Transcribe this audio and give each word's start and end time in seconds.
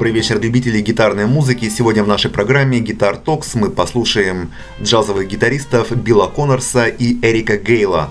Добрый 0.00 0.14
вечер, 0.14 0.40
любители 0.40 0.80
гитарной 0.80 1.26
музыки. 1.26 1.68
Сегодня 1.68 2.02
в 2.02 2.08
нашей 2.08 2.30
программе 2.30 2.78
Guitar 2.78 3.22
Talks 3.22 3.50
мы 3.52 3.68
послушаем 3.68 4.50
джазовых 4.82 5.28
гитаристов 5.28 5.94
Билла 5.94 6.26
Коннорса 6.26 6.86
и 6.86 7.18
Эрика 7.20 7.58
Гейла, 7.58 8.08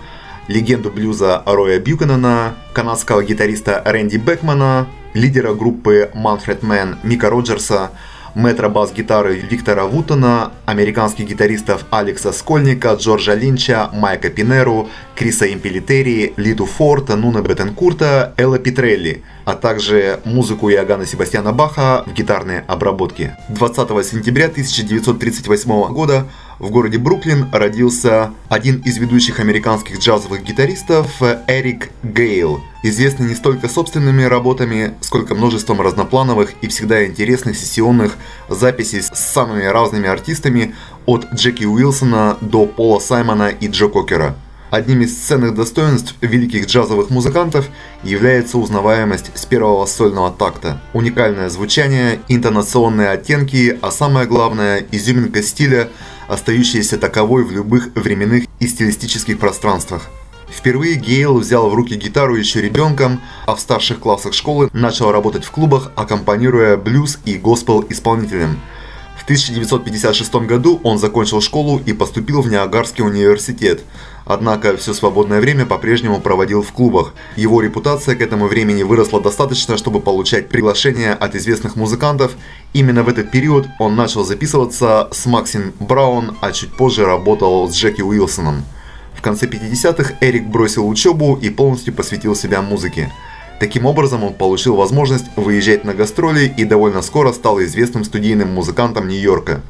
легенду 0.47 0.91
блюза 0.91 1.41
Роя 1.47 1.79
Бьюкенена, 1.79 2.53
канадского 2.73 3.23
гитариста 3.23 3.81
Рэнди 3.83 4.17
Бекмана, 4.17 4.87
лидера 5.15 5.55
группы 5.55 6.11
Manfred 6.13 6.61
Mann 6.61 6.99
Мика 7.01 7.31
Роджерса, 7.31 7.89
мэтра 8.35 8.69
бас-гитары 8.69 9.37
Виктора 9.37 9.85
Вутона, 9.85 10.51
американских 10.67 11.25
гитаристов 11.25 11.85
Алекса 11.89 12.31
Скольника, 12.31 12.93
Джорджа 12.93 13.33
Линча, 13.33 13.89
Майка 13.93 14.29
Пинеру, 14.29 14.89
Криса 15.15 15.51
Импелитери, 15.51 16.33
Литу 16.37 16.67
Форта, 16.67 17.15
Нуна 17.15 17.41
Бетенкурта, 17.41 18.35
Элла 18.37 18.59
Петрелли, 18.59 19.23
а 19.49 19.55
также 19.55 20.19
музыку 20.25 20.69
Иоганна 20.69 21.07
Себастьяна 21.07 21.51
Баха 21.51 22.03
в 22.05 22.13
гитарной 22.13 22.59
обработке. 22.67 23.35
20 23.49 24.05
сентября 24.05 24.45
1938 24.45 25.91
года 25.91 26.27
в 26.59 26.69
городе 26.69 26.99
Бруклин 26.99 27.47
родился 27.51 28.31
один 28.47 28.79
из 28.81 28.99
ведущих 28.99 29.39
американских 29.39 29.97
джазовых 29.97 30.43
гитаристов 30.43 31.19
Эрик 31.47 31.89
Гейл, 32.03 32.61
известный 32.83 33.27
не 33.27 33.33
столько 33.33 33.67
собственными 33.69 34.21
работами, 34.21 34.93
сколько 35.01 35.33
множеством 35.33 35.81
разноплановых 35.81 36.53
и 36.61 36.67
всегда 36.67 37.07
интересных 37.07 37.57
сессионных 37.57 38.17
записей 38.49 39.01
с 39.01 39.09
самыми 39.15 39.63
разными 39.63 40.07
артистами 40.07 40.75
от 41.07 41.25
Джеки 41.33 41.63
Уилсона 41.63 42.37
до 42.39 42.67
Пола 42.67 42.99
Саймона 42.99 43.49
и 43.49 43.67
Джо 43.67 43.87
Кокера. 43.87 44.35
Одним 44.69 45.01
из 45.01 45.17
ценных 45.17 45.55
достоинств 45.55 46.15
великих 46.21 46.67
джазовых 46.67 47.09
музыкантов 47.09 47.67
является 48.03 48.59
узнаваемость 48.59 49.31
с 49.33 49.45
первого 49.45 49.87
сольного 49.87 50.31
такта, 50.31 50.79
уникальное 50.93 51.49
звучание, 51.49 52.19
интонационные 52.27 53.09
оттенки, 53.09 53.79
а 53.81 53.89
самое 53.89 54.27
главное– 54.27 54.85
изюминка 54.91 55.41
стиля, 55.41 55.89
остающаяся 56.27 56.99
таковой 56.99 57.43
в 57.43 57.51
любых 57.51 57.89
временных 57.95 58.45
и 58.59 58.67
стилистических 58.67 59.39
пространствах. 59.39 60.03
Впервые 60.51 60.95
Гейл 60.95 61.39
взял 61.39 61.67
в 61.69 61.73
руки 61.73 61.95
гитару 61.95 62.35
еще 62.35 62.61
ребенком, 62.61 63.21
а 63.47 63.55
в 63.55 63.59
старших 63.59 63.99
классах 63.99 64.33
школы 64.33 64.69
начал 64.73 65.11
работать 65.11 65.45
в 65.45 65.51
клубах, 65.51 65.91
аккомпанируя 65.95 66.77
блюз 66.77 67.19
и 67.25 67.37
госпел 67.37 67.85
исполнителям. 67.89 68.59
В 69.29 69.31
1956 69.31 70.47
году 70.47 70.79
он 70.83 70.97
закончил 70.97 71.39
школу 71.39 71.79
и 71.85 71.93
поступил 71.93 72.41
в 72.41 72.49
Ниагарский 72.49 73.03
университет, 73.03 73.81
Однако 74.25 74.75
все 74.75 74.95
свободное 74.95 75.39
время 75.39 75.67
по-прежнему 75.67 76.19
проводил 76.19 76.63
в 76.63 76.71
клубах. 76.71 77.13
Его 77.35 77.61
репутация 77.61 78.15
к 78.15 78.21
этому 78.21 78.47
времени 78.47 78.81
выросла 78.81 79.21
достаточно, 79.21 79.77
чтобы 79.77 79.99
получать 79.99 80.49
приглашения 80.49 81.13
от 81.13 81.35
известных 81.35 81.75
музыкантов. 81.75 82.31
Именно 82.73 83.03
в 83.03 83.09
этот 83.09 83.29
период 83.29 83.67
он 83.77 83.95
начал 83.95 84.23
записываться 84.23 85.07
с 85.11 85.27
Максим 85.27 85.73
Браун, 85.79 86.35
а 86.41 86.51
чуть 86.51 86.75
позже 86.75 87.05
работал 87.05 87.69
с 87.69 87.75
Джеки 87.75 88.01
Уилсоном. 88.01 88.63
В 89.13 89.21
конце 89.21 89.45
50-х 89.45 90.15
Эрик 90.21 90.47
бросил 90.47 90.87
учебу 90.87 91.37
и 91.39 91.51
полностью 91.51 91.93
посвятил 91.93 92.35
себя 92.35 92.63
музыке. 92.63 93.11
Таким 93.59 93.85
образом, 93.85 94.23
он 94.23 94.33
получил 94.33 94.75
возможность 94.75 95.25
выезжать 95.35 95.83
на 95.83 95.93
гастроли 95.93 96.51
и 96.55 96.63
довольно 96.63 97.01
скоро 97.01 97.33
стал 97.33 97.61
известным 97.61 98.05
студийным 98.05 98.49
музыкантом 98.53 99.07
Нью-Йорка. 99.07 99.61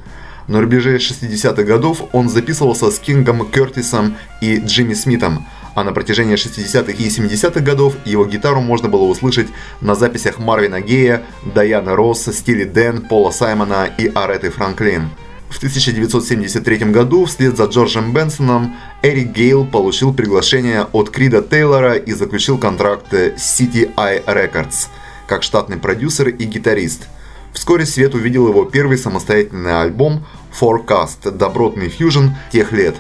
На 0.48 0.62
рубеже 0.62 0.98
60-х 0.98 1.64
годов 1.64 2.04
он 2.12 2.30
записывался 2.30 2.92
с 2.92 3.00
Кингом 3.00 3.50
Кертисом 3.50 4.16
и 4.42 4.58
Джимми 4.58 4.94
Смитом, 4.94 5.48
а 5.76 5.84
на 5.84 5.92
протяжении 5.92 6.36
60-х 6.36 6.92
и 6.92 7.08
70-х 7.08 7.60
годов 7.62 7.96
его 8.06 8.26
гитару 8.26 8.62
можно 8.62 8.90
было 8.90 9.04
услышать 9.04 9.48
на 9.82 9.96
записях 9.96 10.40
Марвина 10.40 10.82
Гея, 10.82 11.24
Дайана 11.54 11.96
Росса, 11.96 12.32
Стили 12.32 12.66
Дэн, 12.66 13.02
Пола 13.08 13.32
Саймона 13.32 13.90
и 13.98 14.12
Ареты 14.14 14.50
Франклин. 14.50 15.10
В 15.50 15.58
1973 15.58 16.78
году 16.92 17.26
вслед 17.26 17.58
за 17.58 17.66
Джорджем 17.66 18.14
Бенсоном 18.14 18.76
Эрик 19.02 19.32
Гейл 19.32 19.66
получил 19.66 20.14
приглашение 20.14 20.88
от 20.94 21.10
Крида 21.10 21.42
Тейлора 21.42 21.96
и 21.96 22.14
заключил 22.14 22.58
контракт 22.58 23.12
с 23.12 23.60
City 23.60 23.94
Eye 23.96 24.24
Records 24.26 24.88
как 25.30 25.44
штатный 25.44 25.78
продюсер 25.78 26.30
и 26.30 26.44
гитарист. 26.46 27.08
Вскоре 27.54 27.86
свет 27.86 28.16
увидел 28.16 28.48
его 28.48 28.66
первый 28.66 28.98
самостоятельный 28.98 29.80
альбом 29.82 30.26
Forecast, 30.60 31.32
добротный 31.32 31.90
фьюжн 31.90 32.30
тех 32.52 32.72
лет. 32.72 32.96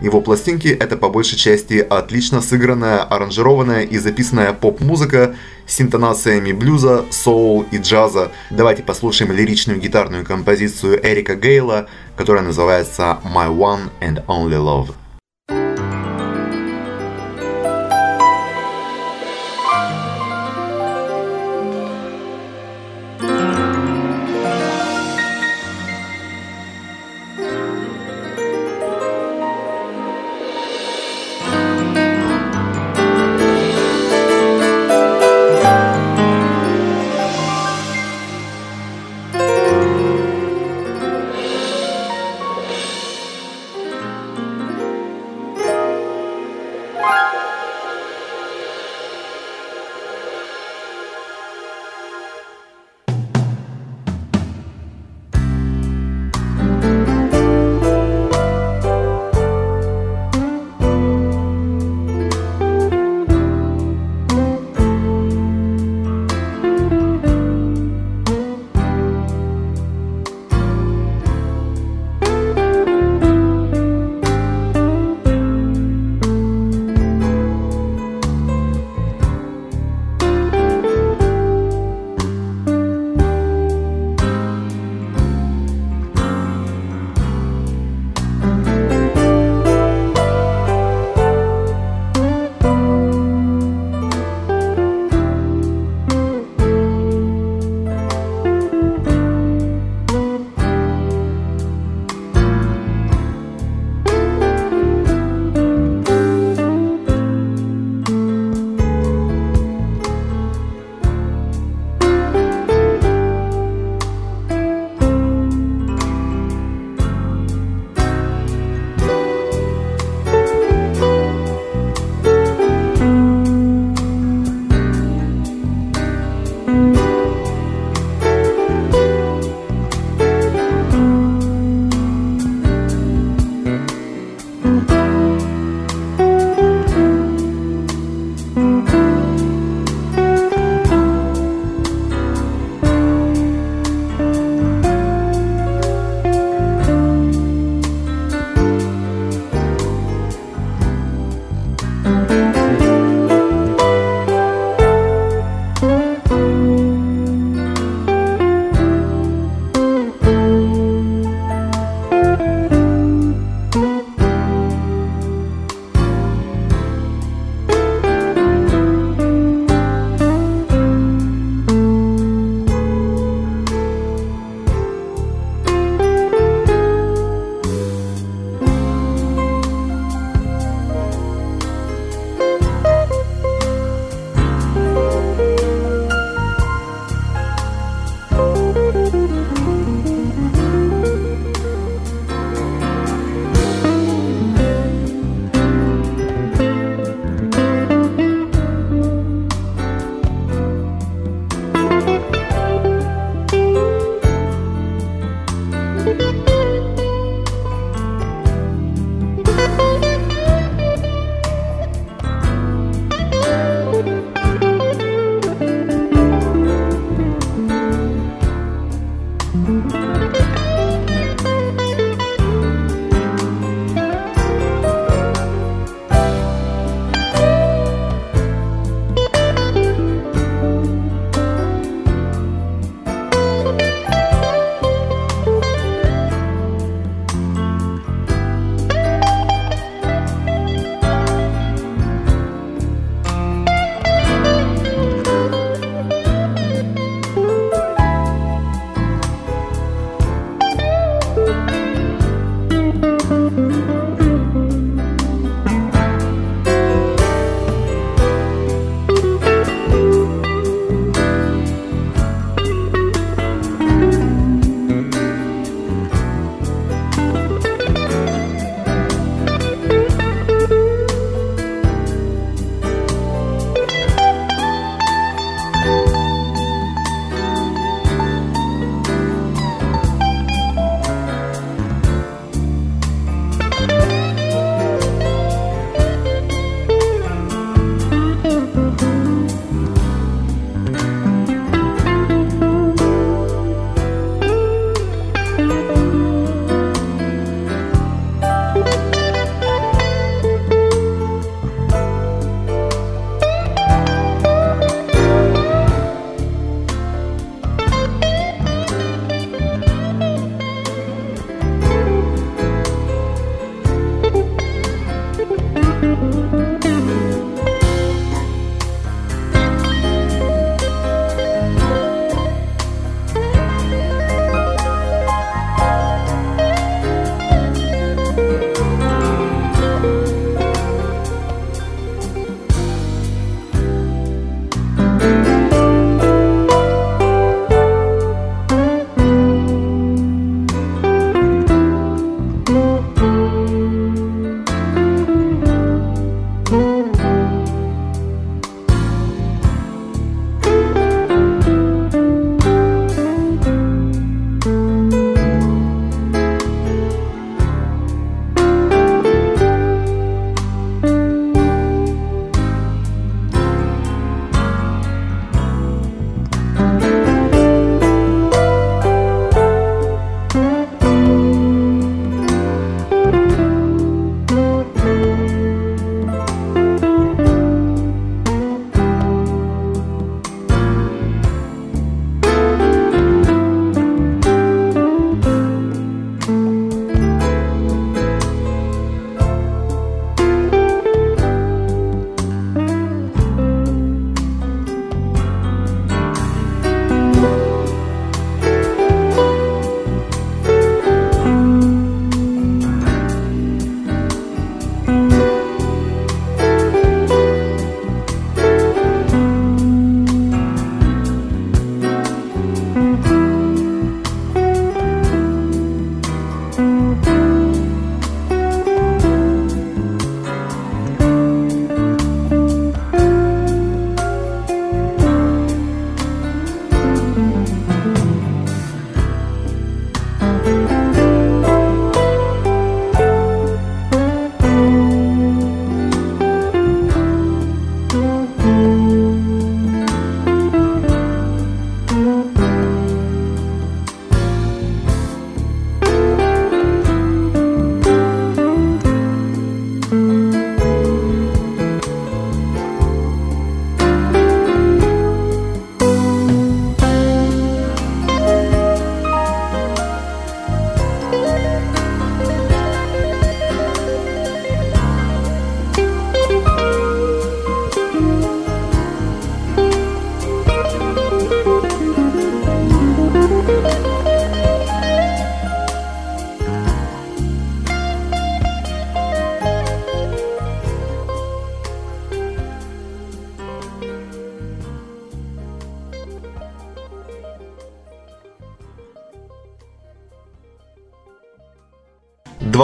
Его 0.00 0.20
пластинки– 0.20 0.68
это 0.80 0.96
по 0.96 1.08
большей 1.08 1.38
части 1.38 1.74
отлично 1.74 2.40
сыгранная, 2.40 3.02
аранжированная 3.02 3.82
и 3.84 3.98
записанная 3.98 4.52
поп-музыка 4.52 5.36
с 5.66 5.80
интонациями 5.80 6.52
блюза, 6.52 7.04
соул 7.10 7.64
и 7.70 7.78
джаза. 7.78 8.32
Давайте 8.50 8.82
послушаем 8.82 9.32
лиричную 9.32 9.80
гитарную 9.80 10.24
композицию 10.24 11.00
Эрика 11.04 11.36
Гейла, 11.36 11.86
которая 12.16 12.42
называется 12.42 13.18
«My 13.24 13.48
One 13.48 13.90
and 14.00 14.24
Only 14.26 14.58
Love». 14.58 15.03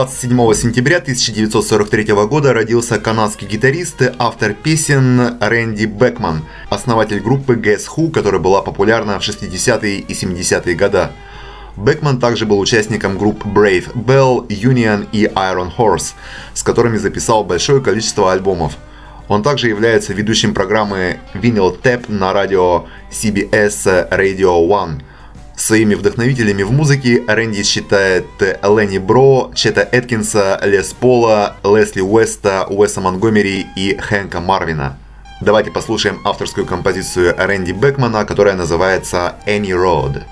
27 0.00 0.54
сентября 0.54 0.96
1943 0.96 2.04
года 2.24 2.54
родился 2.54 2.98
канадский 2.98 3.46
гитарист 3.46 4.00
и 4.00 4.10
автор 4.18 4.54
песен 4.54 5.36
Рэнди 5.40 5.84
Бекман, 5.84 6.46
основатель 6.70 7.20
группы 7.20 7.56
Guess 7.56 7.82
Who, 7.94 8.10
которая 8.10 8.40
была 8.40 8.62
популярна 8.62 9.20
в 9.20 9.22
60-е 9.22 9.98
и 9.98 10.12
70-е 10.14 10.74
годы. 10.74 11.08
Бекман 11.76 12.18
также 12.18 12.46
был 12.46 12.58
участником 12.60 13.18
групп 13.18 13.44
Brave 13.44 13.92
Bell, 13.94 14.48
Union 14.48 15.06
и 15.12 15.26
Iron 15.26 15.70
Horse, 15.76 16.14
с 16.54 16.62
которыми 16.62 16.96
записал 16.96 17.44
большое 17.44 17.82
количество 17.82 18.32
альбомов. 18.32 18.78
Он 19.28 19.42
также 19.42 19.68
является 19.68 20.14
ведущим 20.14 20.54
программы 20.54 21.18
Vinyl 21.34 21.78
Tap 21.78 22.10
на 22.10 22.32
радио 22.32 22.86
CBS 23.10 24.08
Radio 24.08 24.66
One– 24.66 25.02
Своими 25.60 25.94
вдохновителями 25.94 26.62
в 26.62 26.72
музыке 26.72 27.22
Рэнди 27.28 27.62
считает 27.64 28.24
Ленни 28.40 28.96
Бро, 28.96 29.52
Чета 29.54 29.86
Эткинса, 29.92 30.58
Лес 30.64 30.94
Пола, 30.94 31.56
Лесли 31.62 32.00
Уэста, 32.00 32.64
Уэса 32.70 33.02
Монгомери 33.02 33.66
и 33.76 33.94
Хэнка 33.94 34.40
Марвина. 34.40 34.96
Давайте 35.42 35.70
послушаем 35.70 36.18
авторскую 36.24 36.64
композицию 36.64 37.34
Рэнди 37.36 37.72
Бекмана, 37.72 38.24
которая 38.24 38.54
называется 38.54 39.34
«Any 39.46 39.72
Road». 39.72 40.22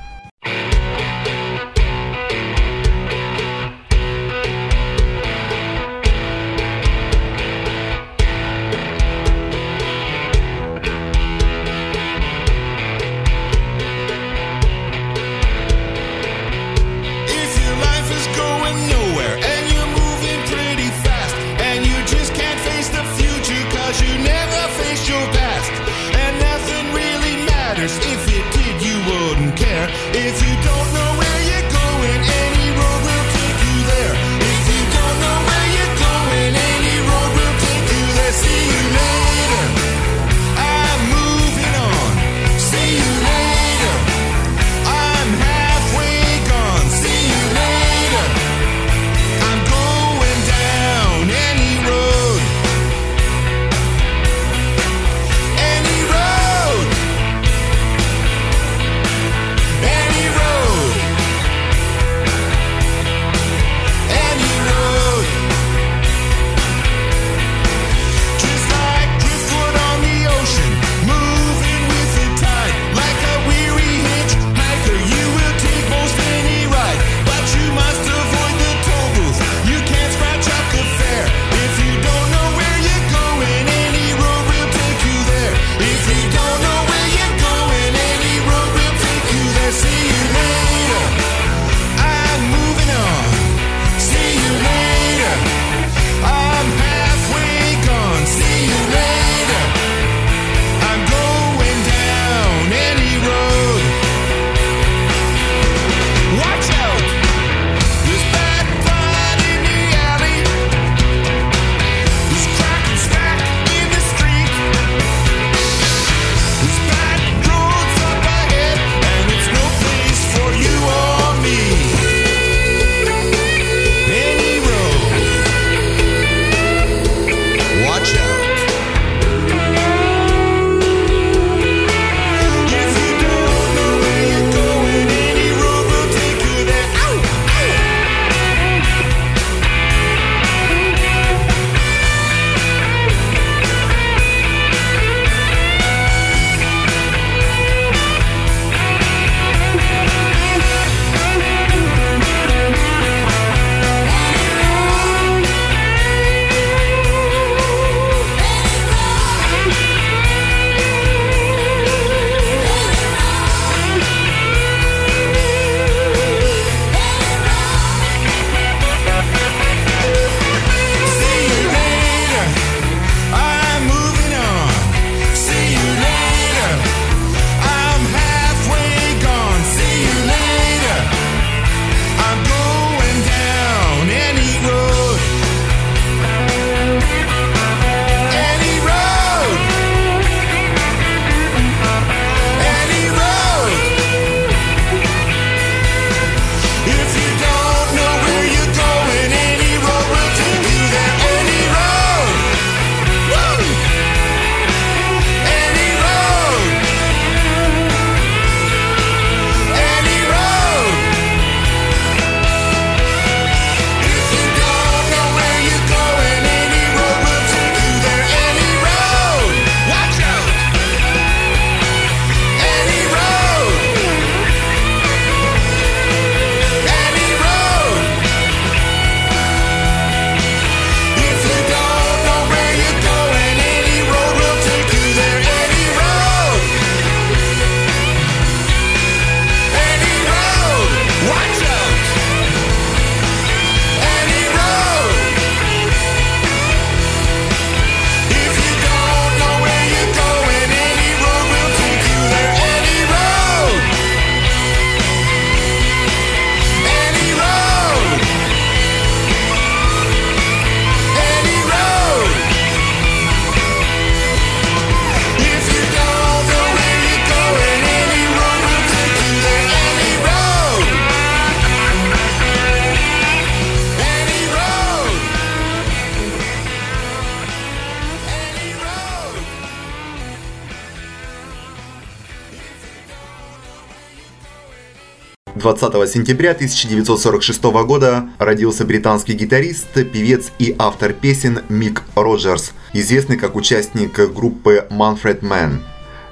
20 285.79 286.11
сентября 286.11 286.51
1946 286.51 287.63
года 287.63 288.29
родился 288.39 288.85
британский 288.85 289.35
гитарист, 289.35 289.93
певец 289.93 290.51
и 290.59 290.75
автор 290.77 291.13
песен 291.13 291.61
Мик 291.69 292.03
Роджерс, 292.17 292.73
известный 292.93 293.37
как 293.37 293.55
участник 293.55 294.19
группы 294.35 294.87
Manfred 294.91 295.41
Mann. 295.41 295.79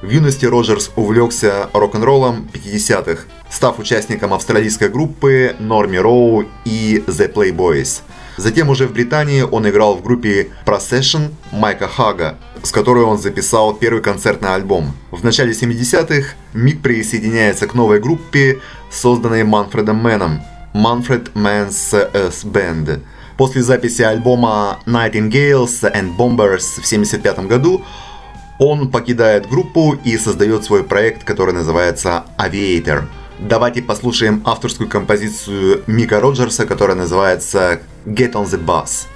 В 0.02 0.10
юности 0.10 0.46
Роджерс 0.46 0.90
увлекся 0.96 1.70
рок-н-роллом 1.72 2.48
50-х, 2.52 3.22
став 3.48 3.78
участником 3.78 4.34
австралийской 4.34 4.88
группы 4.88 5.54
Норми 5.60 5.98
Роу 5.98 6.46
и 6.64 7.04
The 7.06 7.32
Playboys. 7.32 8.00
Затем 8.36 8.68
уже 8.68 8.86
в 8.86 8.92
Британии 8.92 9.42
он 9.42 9.68
играл 9.68 9.96
в 9.96 10.02
группе 10.02 10.48
Procession 10.66 11.30
Майка 11.52 11.88
Хага, 11.88 12.36
с 12.62 12.70
которой 12.70 13.04
он 13.04 13.18
записал 13.18 13.74
первый 13.74 14.02
концертный 14.02 14.54
альбом. 14.54 14.92
В 15.10 15.24
начале 15.24 15.52
70-х 15.52 16.34
Мик 16.52 16.82
присоединяется 16.82 17.66
к 17.66 17.74
новой 17.74 17.98
группе, 17.98 18.60
созданной 18.90 19.44
Манфредом 19.44 19.96
Мэном 19.96 20.40
Manfred 20.74 21.32
Man's 21.34 21.92
Band. 22.44 23.00
После 23.36 23.62
записи 23.62 24.02
альбома 24.02 24.78
Nightingales 24.86 25.82
and 25.82 26.16
Bombers 26.16 26.80
в 26.80 26.86
1975 26.86 27.40
году 27.46 27.84
он 28.58 28.90
покидает 28.90 29.48
группу 29.48 29.94
и 30.04 30.16
создает 30.16 30.64
свой 30.64 30.82
проект, 30.84 31.24
который 31.24 31.52
называется 31.52 32.24
Aviator. 32.38 33.04
Давайте 33.38 33.82
послушаем 33.82 34.42
авторскую 34.46 34.88
композицию 34.88 35.82
Мика 35.86 36.20
Роджерса, 36.20 36.64
которая 36.64 36.96
называется 36.96 37.80
Get 38.06 38.32
on 38.32 38.46
the 38.46 38.58
Bus. 38.58 39.08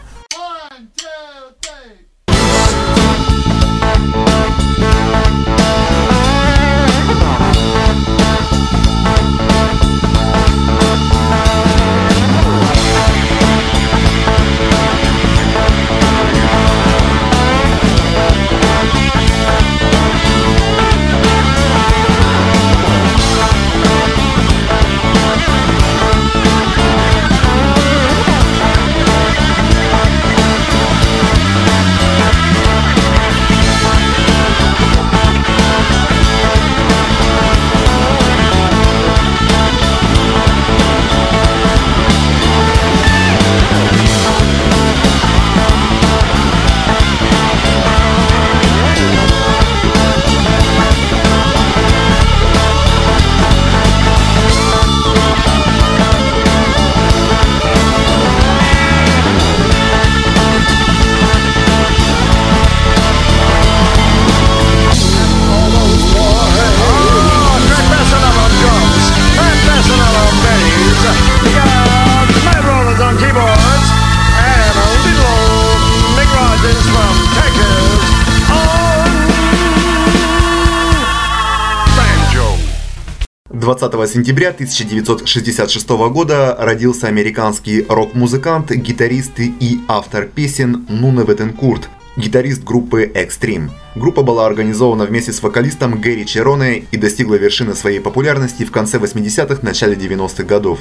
Сентября 84.11 84.49
1966 84.49 85.89
года 85.89 86.57
родился 86.59 87.07
американский 87.07 87.87
рок-музыкант, 87.89 88.73
гитарист 88.73 89.39
и 89.39 89.81
автор 89.87 90.27
песен 90.27 90.85
Нуна 90.89 91.23
Ветенкурт, 91.23 91.89
гитарист 92.17 92.65
группы 92.65 93.05
Extreme. 93.05 93.71
Группа 93.95 94.23
была 94.23 94.47
организована 94.47 95.05
вместе 95.05 95.33
с 95.33 95.43
вокалистом 95.43 96.01
Гэри 96.01 96.27
Чероне 96.27 96.85
и 96.91 96.97
достигла 96.97 97.37
вершины 97.37 97.75
своей 97.75 98.01
популярности 98.01 98.65
в 98.65 98.73
конце 98.73 98.99
80-х, 98.99 99.61
начале 99.63 99.95
90-х 99.95 100.43
годов. 100.43 100.81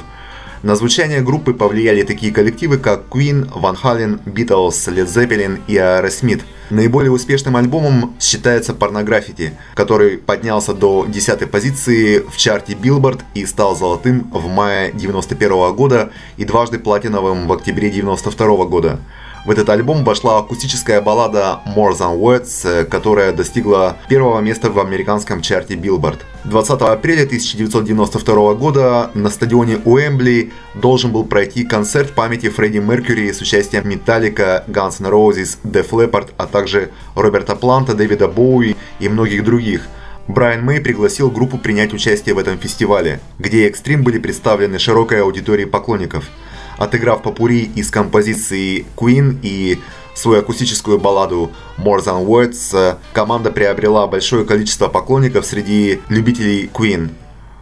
На 0.62 0.76
звучание 0.76 1.22
группы 1.22 1.54
повлияли 1.54 2.02
такие 2.02 2.30
коллективы, 2.32 2.76
как 2.76 3.04
Queen, 3.08 3.50
Van 3.50 3.74
Halen, 3.82 4.22
Beatles, 4.26 4.92
Led 4.94 5.06
Zeppelin 5.06 5.58
и 5.66 5.76
Aerosmith. 5.76 6.42
Наиболее 6.68 7.10
успешным 7.10 7.56
альбомом 7.56 8.14
считается 8.20 8.74
Pornography, 8.74 9.52
который 9.74 10.18
поднялся 10.18 10.74
до 10.74 11.06
10 11.08 11.50
позиции 11.50 12.18
в 12.18 12.36
чарте 12.36 12.74
Billboard 12.74 13.22
и 13.32 13.46
стал 13.46 13.74
золотым 13.74 14.30
в 14.34 14.48
мае 14.48 14.92
91 14.92 15.74
года 15.74 16.12
и 16.36 16.44
дважды 16.44 16.78
платиновым 16.78 17.48
в 17.48 17.52
октябре 17.54 17.88
92 17.88 18.64
года. 18.66 19.00
В 19.46 19.50
этот 19.50 19.70
альбом 19.70 20.04
вошла 20.04 20.38
акустическая 20.38 21.00
баллада 21.00 21.60
More 21.74 21.96
Than 21.98 22.18
Words, 22.18 22.68
э, 22.68 22.84
которая 22.84 23.32
достигла 23.32 23.96
первого 24.08 24.38
места 24.40 24.70
в 24.70 24.78
американском 24.78 25.40
чарте 25.40 25.74
Billboard. 25.76 26.18
20 26.44 26.82
апреля 26.82 27.24
1992 27.24 28.54
года 28.54 29.10
на 29.14 29.30
стадионе 29.30 29.78
Уэмбли 29.82 30.52
должен 30.74 31.10
был 31.10 31.24
пройти 31.24 31.64
концерт 31.64 32.10
памяти 32.10 32.50
Фредди 32.50 32.78
Меркьюри 32.78 33.32
с 33.32 33.40
участием 33.40 33.88
Металлика, 33.88 34.64
Guns 34.68 35.00
N' 35.00 35.06
Roses, 35.06 35.56
Def 35.64 35.88
Leppard, 35.90 36.28
а 36.36 36.46
также 36.46 36.90
Роберта 37.14 37.56
Планта, 37.56 37.94
Дэвида 37.94 38.28
Боуи 38.28 38.76
и 38.98 39.08
многих 39.08 39.42
других. 39.42 39.88
Брайан 40.28 40.62
Мэй 40.64 40.80
пригласил 40.80 41.30
группу 41.30 41.56
принять 41.56 41.94
участие 41.94 42.34
в 42.34 42.38
этом 42.38 42.58
фестивале, 42.58 43.20
где 43.38 43.68
Extreme 43.68 44.02
были 44.02 44.18
представлены 44.18 44.78
широкой 44.78 45.22
аудитории 45.22 45.64
поклонников– 45.64 46.24
отыграв 46.80 47.22
попури 47.22 47.70
из 47.76 47.90
композиции 47.90 48.86
Queen 48.96 49.38
и 49.42 49.78
свою 50.14 50.40
акустическую 50.40 50.98
балладу 50.98 51.52
More 51.78 52.02
Than 52.02 52.26
Words, 52.26 52.96
команда 53.12 53.52
приобрела 53.52 54.06
большое 54.06 54.44
количество 54.44 54.88
поклонников 54.88 55.46
среди 55.46 56.00
любителей 56.08 56.68
Queen. 56.72 57.10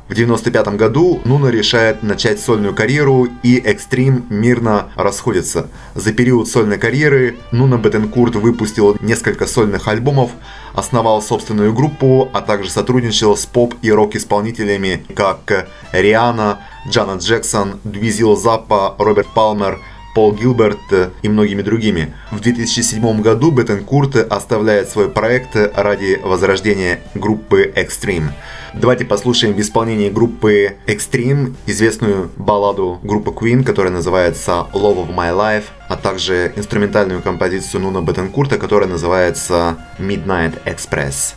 В 0.09 0.13
1995 0.13 0.77
году 0.79 1.21
Нуна 1.27 1.51
решает 1.51 2.03
начать 2.03 2.41
сольную 2.41 2.75
карьеру 2.75 3.29
и 3.43 3.61
Extreme 3.61 4.23
мирно 4.31 4.89
расходится. 4.97 5.67
За 5.95 6.15
период 6.15 6.49
сольной 6.49 6.79
карьеры 6.79 7.37
Нуна 7.53 7.77
Беттенкурт 7.77 8.35
выпустил 8.37 8.97
несколько 9.03 9.47
сольных 9.47 9.87
альбомов, 9.87 10.31
основал 10.73 11.21
собственную 11.21 11.75
группу, 11.75 12.31
а 12.33 12.41
также 12.41 12.71
сотрудничал 12.71 13.37
с 13.37 13.45
поп 13.45 13.75
и 13.83 13.93
рок-исполнителями, 13.93 15.05
как 15.15 15.69
Риана, 15.93 16.61
Джана 16.89 17.19
Джексон, 17.19 17.79
Двизил 17.85 18.35
Заппа, 18.35 18.95
Роберт 18.99 19.29
Палмер, 19.35 19.79
Пол 20.19 20.33
Гилберт 20.33 21.13
и 21.23 21.29
многими 21.29 21.63
другими. 21.63 22.13
В 22.33 22.41
2007 22.41 23.23
году 23.23 23.53
Беттенкурт 23.53 24.17
оставляет 24.17 24.89
свой 24.89 25.09
проект 25.09 25.55
ради 25.55 26.21
возрождения 26.21 26.99
группы 27.15 27.73
Extreme. 27.77 28.31
Давайте 28.75 29.05
послушаем 29.05 29.55
в 29.55 29.61
исполнении 29.61 30.11
группы 30.11 30.75
Extreme 30.89 31.55
известную 31.67 32.33
балладу 32.37 32.99
группы 33.05 33.31
Queen, 33.31 33.63
которая 33.63 33.93
называется 33.93 34.67
Love 34.73 35.07
of 35.07 35.15
My 35.15 35.33
Life, 35.33 35.67
а 35.89 35.95
также 35.95 36.53
инструментальную 36.57 37.23
композицию 37.23 37.83
Нуна 37.83 38.01
Беттенкурта, 38.01 38.59
которая 38.59 38.89
называется 38.89 39.77
Midnight 40.01 40.55
Express. 40.65 41.35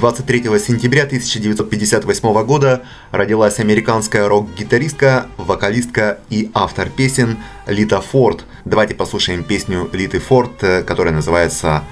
23 0.00 0.58
сентября 0.58 1.02
1958 1.02 2.44
года 2.46 2.82
родилась 3.10 3.58
американская 3.58 4.26
рок-гитаристка, 4.28 5.26
вокалистка 5.36 6.20
и 6.30 6.50
автор 6.54 6.88
песен 6.88 7.36
Лита 7.66 8.00
Форд. 8.00 8.46
Давайте 8.64 8.94
послушаем 8.94 9.44
песню 9.44 9.90
Литы 9.92 10.18
Форд, 10.18 10.64
э, 10.64 10.82
которая 10.84 11.12
называется 11.12 11.84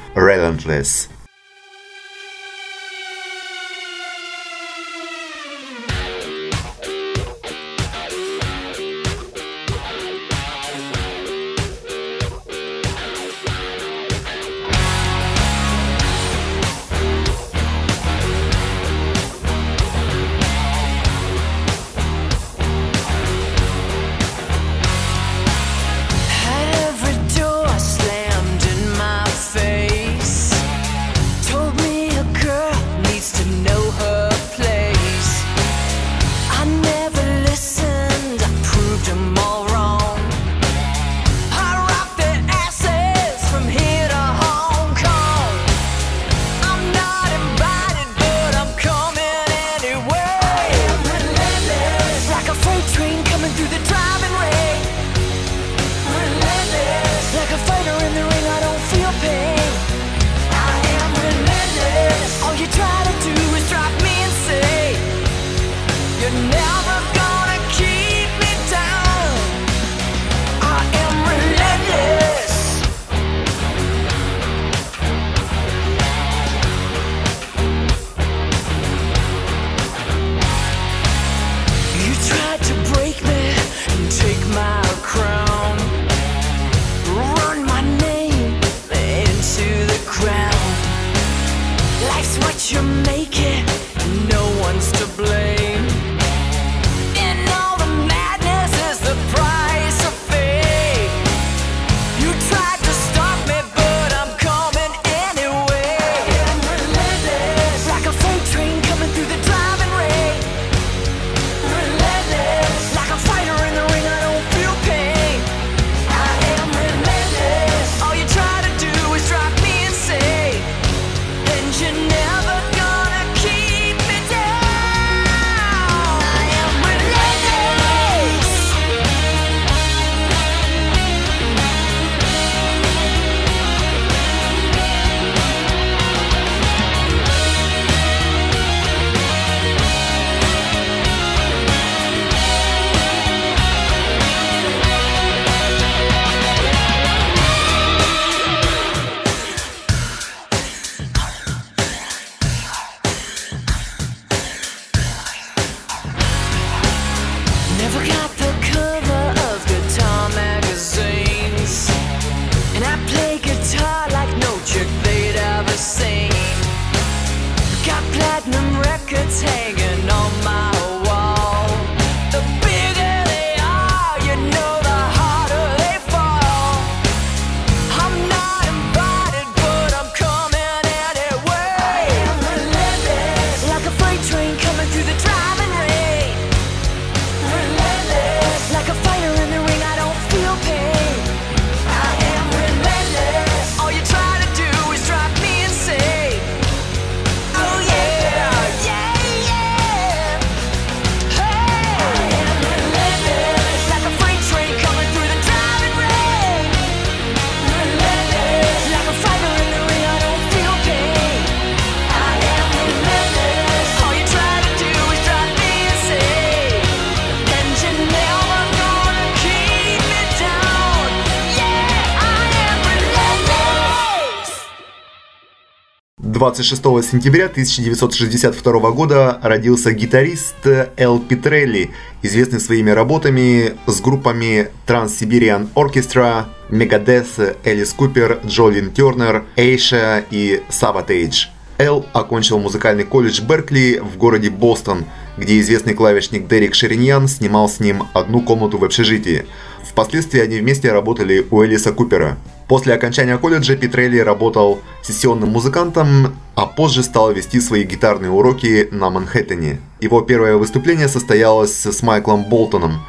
«Relentless».26 226.49 227.11
сентября 227.11 227.47
1962 227.47 228.91
года 228.93 229.39
родился 229.43 229.93
гитарист 229.93 230.67
Эл 230.97 231.21
Петрелли, 231.21 231.91
известный 232.23 232.61
своими 232.61 232.91
работами 232.91 233.75
с 233.87 234.01
группами 234.01 234.69
Trans-Siberian 234.87 235.69
Orchestra, 235.75 236.47
Megadeth, 236.71 237.57
Элис 237.65 237.93
Купер, 237.93 238.41
Джолин 238.47 238.93
Тернер, 238.93 239.45
Эйша 239.57 240.25
и 240.31 240.63
Sabotage. 240.71 241.49
Эл 241.79 242.07
окончил 242.13 242.59
музыкальный 242.59 243.05
колледж 243.05 243.43
Беркли 243.43 244.01
в 244.03 244.17
городе 244.17 244.51
Бостон, 244.51 245.05
где 245.37 245.61
известный 245.61 245.95
клавишник 245.95 246.49
Дерек 246.49 246.75
Шериньян 246.75 247.29
снимал 247.29 247.69
с 247.69 247.79
ним 247.79 248.05
одну 248.15 248.41
комнату 248.41 248.79
в 248.79 248.85
общежитии. 248.85 249.45
Впоследствии 249.85 250.41
они 250.41 250.59
вместе 250.59 250.93
работали 250.93 251.47
у 251.51 251.65
Элиса 251.65 251.93
Купера. 251.93 252.39
После 252.69 252.93
окончания 252.93 253.39
колледжа 253.39 253.77
Петрелли 253.77 254.19
работал 254.19 254.81
сессионным 255.03 255.49
музыкантом, 255.49 256.35
а 256.55 256.67
позже 256.67 257.03
стал 257.03 257.33
вести 257.33 257.61
свои 257.61 257.85
гитарные 257.85 258.31
уроки 258.31 258.89
на 258.93 259.09
Манхэттене. 259.09 259.81
Его 260.01 260.21
первое 260.21 260.57
выступление 260.57 261.09
состоялось 261.09 261.87
с 261.87 262.03
Майклом 262.03 262.45
Болтоном. 262.45 263.01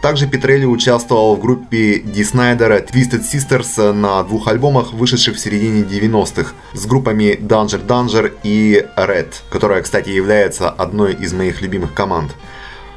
Также 0.00 0.26
Петрелли 0.26 0.64
участвовал 0.64 1.36
в 1.36 1.40
группе 1.40 1.98
Ди 1.98 2.24
Снайдера 2.24 2.80
Twisted 2.80 3.22
Sisters 3.22 3.92
на 3.92 4.22
двух 4.22 4.48
альбомах, 4.48 4.94
вышедших 4.94 5.36
в 5.36 5.38
середине 5.38 5.82
90-х, 5.82 6.52
с 6.72 6.86
группами 6.86 7.38
Danger 7.40 7.86
Danger 7.86 8.32
и 8.42 8.86
Red, 8.96 9.28
которая, 9.50 9.82
кстати, 9.82 10.10
является 10.10 10.70
одной 10.70 11.14
из 11.14 11.32
моих 11.34 11.60
любимых 11.60 11.92
команд. 11.94 12.32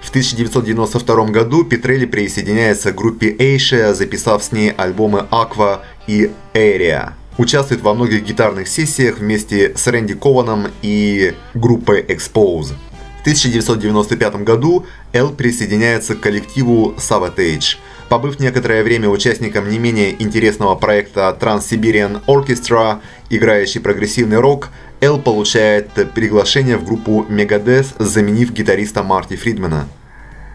В 0.08 0.10
1992 0.10 1.26
году 1.26 1.66
Петрелли 1.66 2.06
присоединяется 2.06 2.94
к 2.94 2.96
группе 2.96 3.30
Asia, 3.30 3.94
записав 3.94 4.42
с 4.42 4.54
ней 4.54 4.72
альбомы 4.72 5.28
Aqua 5.32 5.82
и 6.08 6.32
Area. 6.54 7.12
участвует 7.38 7.82
во 7.82 7.94
многих 7.94 8.24
гитарных 8.24 8.70
сессиях 8.70 9.20
вместе 9.20 9.76
с 9.76 9.86
Рэнди 9.86 10.14
Кованом 10.14 10.68
и 10.82 11.34
группой 11.54 12.02
Expose. 12.04 12.72
В 13.18 13.22
1995 13.28 14.36
году 14.46 14.86
Эл 15.12 15.34
присоединяется 15.34 16.16
к 16.16 16.22
коллективу 16.22 16.96
Savatage. 16.98 17.76
Побыв 18.08 18.40
некоторое 18.40 18.84
время 18.84 19.10
участником 19.10 19.70
не 19.70 19.78
менее 19.78 20.16
интересного 20.24 20.76
проекта 20.76 21.38
Trans-Siberian 21.38 22.24
Orchestra, 22.28 23.02
играющий 23.30 23.82
прогрессивный 23.82 24.40
рок, 24.40 24.70
Эл 25.02 25.20
получает 25.20 25.90
приглашение 26.14 26.78
в 26.78 26.86
группу 26.86 27.26
Megadeth, 27.30 27.88
заменив 28.00 28.54
гитариста 28.54 29.04
Марти 29.04 29.36
Фридмана. 29.36 29.90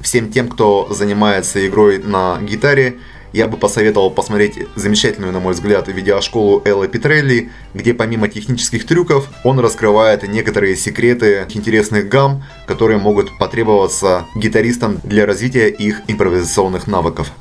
Всем 0.03 0.33
тем, 0.33 0.49
кто 0.49 0.89
занимается 0.91 1.67
игрой 1.67 1.99
на 1.99 2.39
гитаре, 2.43 2.99
я 3.33 3.47
бы 3.47 3.57
посоветовал 3.57 4.11
посмотреть 4.11 4.59
замечательную, 4.75 5.33
на 5.33 5.41
мой 5.41 5.55
взгляд, 5.55 5.89
видеошколу 5.89 6.61
Элла 6.65 6.87
Петрелли, 6.89 7.51
где 7.73 7.95
помимо 7.95 8.29
технических 8.29 8.85
трюков 8.85 9.29
он 9.45 9.59
раскрывает 9.61 10.29
некоторые 10.29 10.77
секреты 10.77 11.47
интересных 11.55 12.09
гамм, 12.09 12.43
которые 12.67 12.99
могут 12.99 13.39
потребоваться 13.39 14.27
гитаристам 14.35 15.01
для 15.05 15.25
развития 15.25 15.69
их 15.69 16.03
импровизационных 16.09 16.87
навыков. 16.87 17.33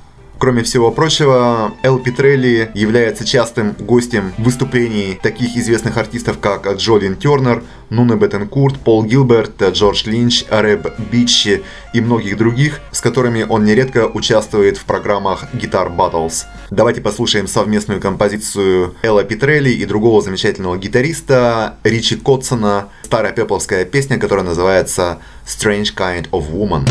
Кроме 0.42 0.64
всего 0.64 0.90
прочего, 0.90 1.72
Эл 1.84 2.00
Петрелли 2.00 2.72
является 2.74 3.24
частым 3.24 3.76
гостем 3.78 4.34
выступлений 4.40 5.20
таких 5.22 5.56
известных 5.56 5.98
артистов, 5.98 6.40
как 6.40 6.68
Джолин 6.78 7.16
Тернер, 7.16 7.62
Нуна 7.92 8.16
Беттенкурт, 8.16 8.80
Пол 8.80 9.04
Гилберт, 9.04 9.62
Джордж 9.62 10.02
Линч, 10.08 10.46
Рэб 10.50 11.00
Бичи 11.12 11.62
и 11.94 12.02
многих 12.02 12.38
других, 12.38 12.80
с 12.92 13.02
которыми 13.02 13.46
он 13.48 13.66
нередко 13.66 14.08
участвует 14.08 14.78
в 14.78 14.86
программах 14.86 15.44
Guitar 15.54 15.96
Battles. 15.96 16.46
Давайте 16.72 17.02
послушаем 17.02 17.46
совместную 17.46 18.02
композицию 18.02 18.96
Элла 19.04 19.24
Петрелли 19.24 19.70
и 19.70 19.86
другого 19.86 20.24
замечательного 20.24 20.76
гитариста 20.76 21.76
Ричи 21.84 22.16
Котсона, 22.16 22.88
старая 23.04 23.32
пепловская 23.32 23.86
песня, 23.86 24.18
которая 24.18 24.44
называется 24.44 25.20
Strange 25.46 25.94
Kind 25.96 26.32
of 26.32 26.52
Woman. 26.52 26.90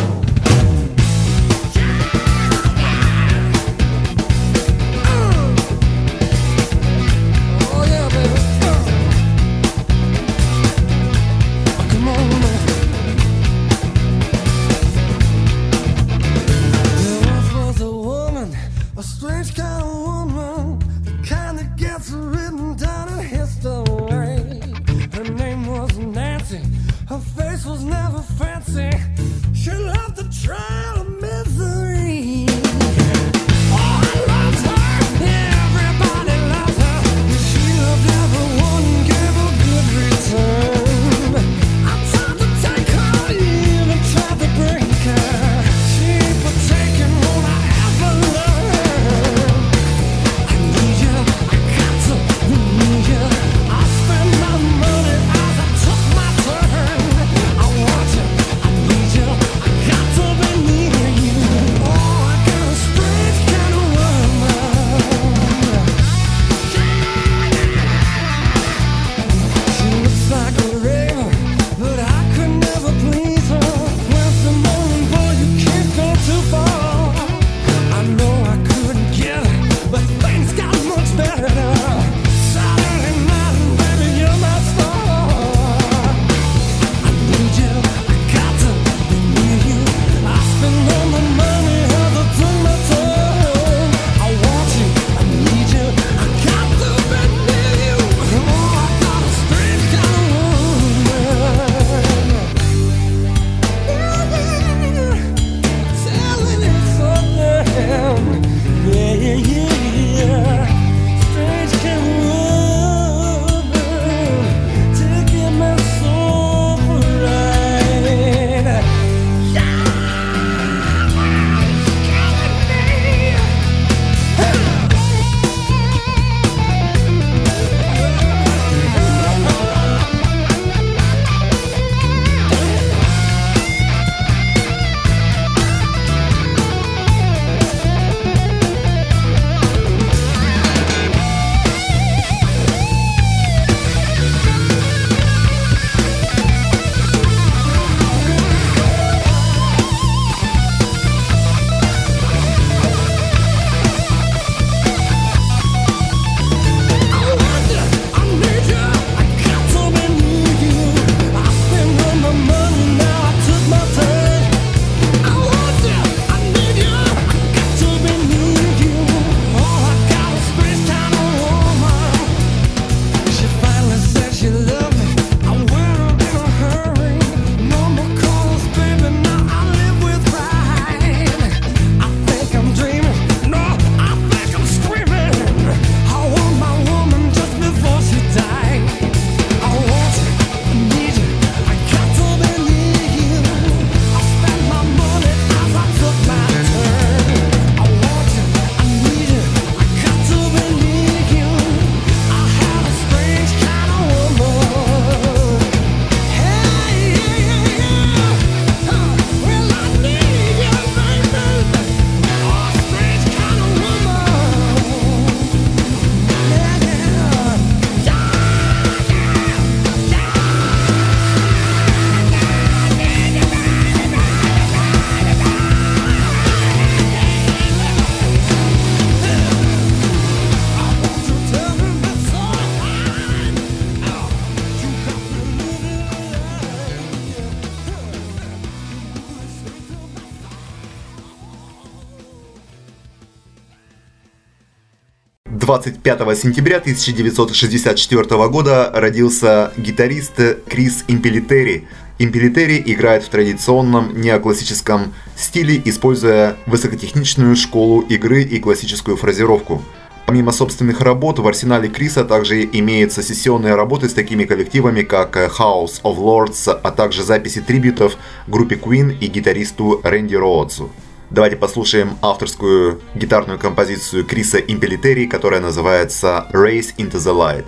25 245.71 246.37
сентября 246.37 246.79
1964 246.79 248.49
года 248.49 248.91
родился 248.93 249.73
гитарист 249.77 250.33
Крис 250.69 251.05
Импелитери. 251.07 251.87
Импелитери 252.19 252.83
играет 252.85 253.23
в 253.23 253.29
традиционном 253.29 254.21
неоклассическом 254.21 255.15
стиле, 255.37 255.81
используя 255.85 256.57
высокотехничную 256.67 257.55
школу 257.55 258.01
игры 258.01 258.43
и 258.43 258.59
классическую 258.59 259.17
фразировку. 259.17 259.81
Помимо 260.27 260.51
собственных 260.51 261.03
работ, 261.03 261.39
в 261.39 261.47
арсенале 261.47 261.89
Криса 261.89 262.25
также 262.25 262.65
имеются 262.65 263.23
сессионные 263.23 263.77
работы 263.77 264.09
с 264.09 264.13
такими 264.13 264.47
коллективами, 264.47 265.03
как 265.03 265.37
House 265.37 266.03
of 266.03 266.17
Lords, 266.17 266.69
а 266.69 266.91
также 266.91 267.23
записи 267.23 267.61
трибютов 267.61 268.17
группе 268.49 268.75
Queen 268.75 269.17
и 269.21 269.29
гитаристу 269.29 270.01
Рэнди 270.03 270.35
Роудсу. 270.35 270.91
Давайте 271.31 271.57
послушаем 271.57 272.19
авторскую 272.23 273.01
гитарную 273.15 273.57
композицию 273.57 274.25
Криса 274.25 274.59
Импелитери, 274.59 275.27
которая 275.27 275.61
называется 275.61 276.49
Race 276.53 276.93
into 276.97 277.19
the 277.19 277.33
Light. 277.33 277.67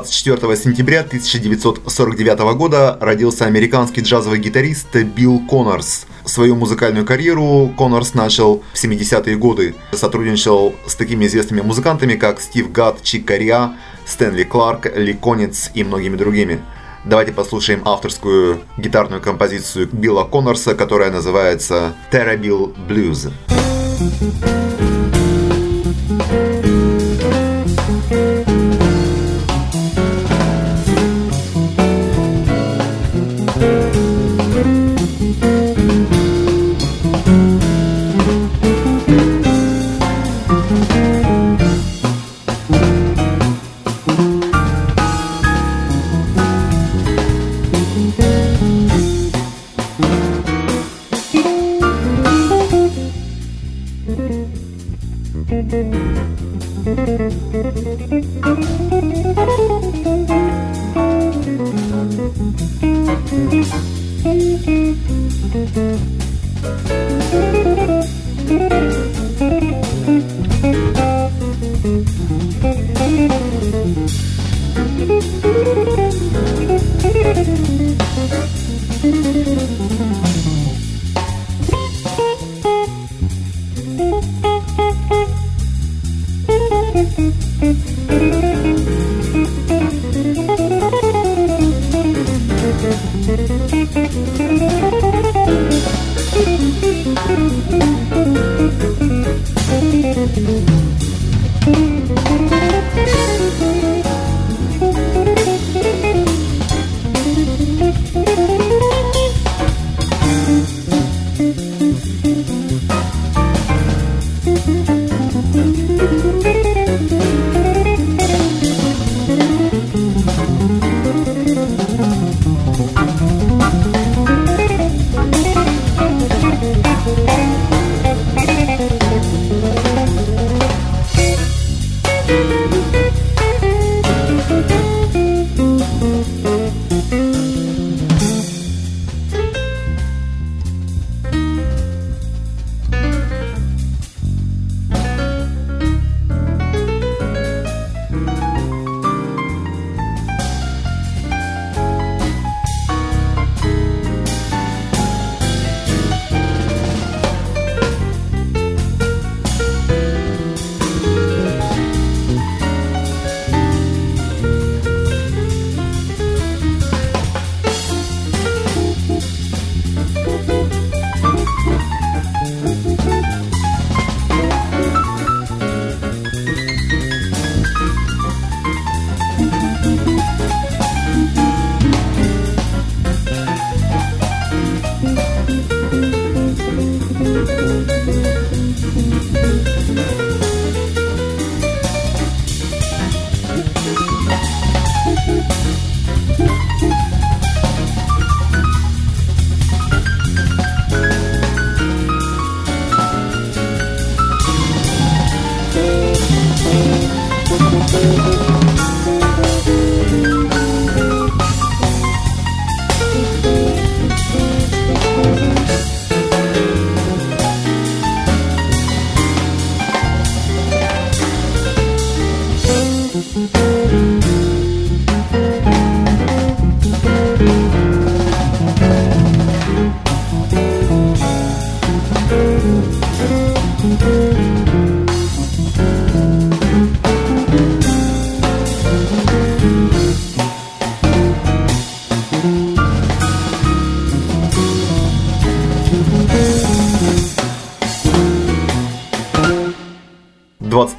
24 0.00 0.56
сентября 0.56 1.00
1949 1.00 2.38
года 2.54 2.98
родился 3.00 3.46
американский 3.46 4.02
джазовый 4.02 4.38
гитарист 4.38 4.94
Билл 4.94 5.40
Коннорс. 5.48 6.06
Свою 6.26 6.54
музыкальную 6.54 7.06
карьеру 7.06 7.72
Коннорс 7.78 8.12
начал 8.12 8.62
в 8.74 8.84
70-е 8.84 9.36
годы. 9.36 9.74
Сотрудничал 9.92 10.74
с 10.86 10.94
такими 10.96 11.24
известными 11.24 11.62
музыкантами, 11.62 12.14
как 12.16 12.42
Стив 12.42 12.70
Гатт, 12.70 13.02
Чик 13.02 13.24
Кориа, 13.24 13.72
Стэнли 14.04 14.42
Кларк, 14.42 14.94
Ли 14.94 15.14
Конец 15.14 15.70
и 15.72 15.82
многими 15.82 16.16
другими. 16.16 16.60
Давайте 17.06 17.32
послушаем 17.32 17.80
авторскую 17.86 18.60
гитарную 18.76 19.22
композицию 19.22 19.88
Билла 19.90 20.24
Коннорса, 20.24 20.74
которая 20.74 21.10
называется 21.10 21.94
Terrabil 22.12 22.74
Blues. 22.86 23.32
thank 23.98 24.90
you 24.90 24.95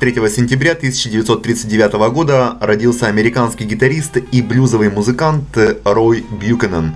23 0.08 0.30
сентября 0.30 0.72
1939 0.72 1.93
года 2.14 2.58
родился 2.62 3.08
американский 3.08 3.66
гитарист 3.66 4.16
и 4.16 4.41
блюзовый 4.41 4.89
музыкант 4.89 5.58
Рой 5.84 6.24
Бьюкенен. 6.39 6.95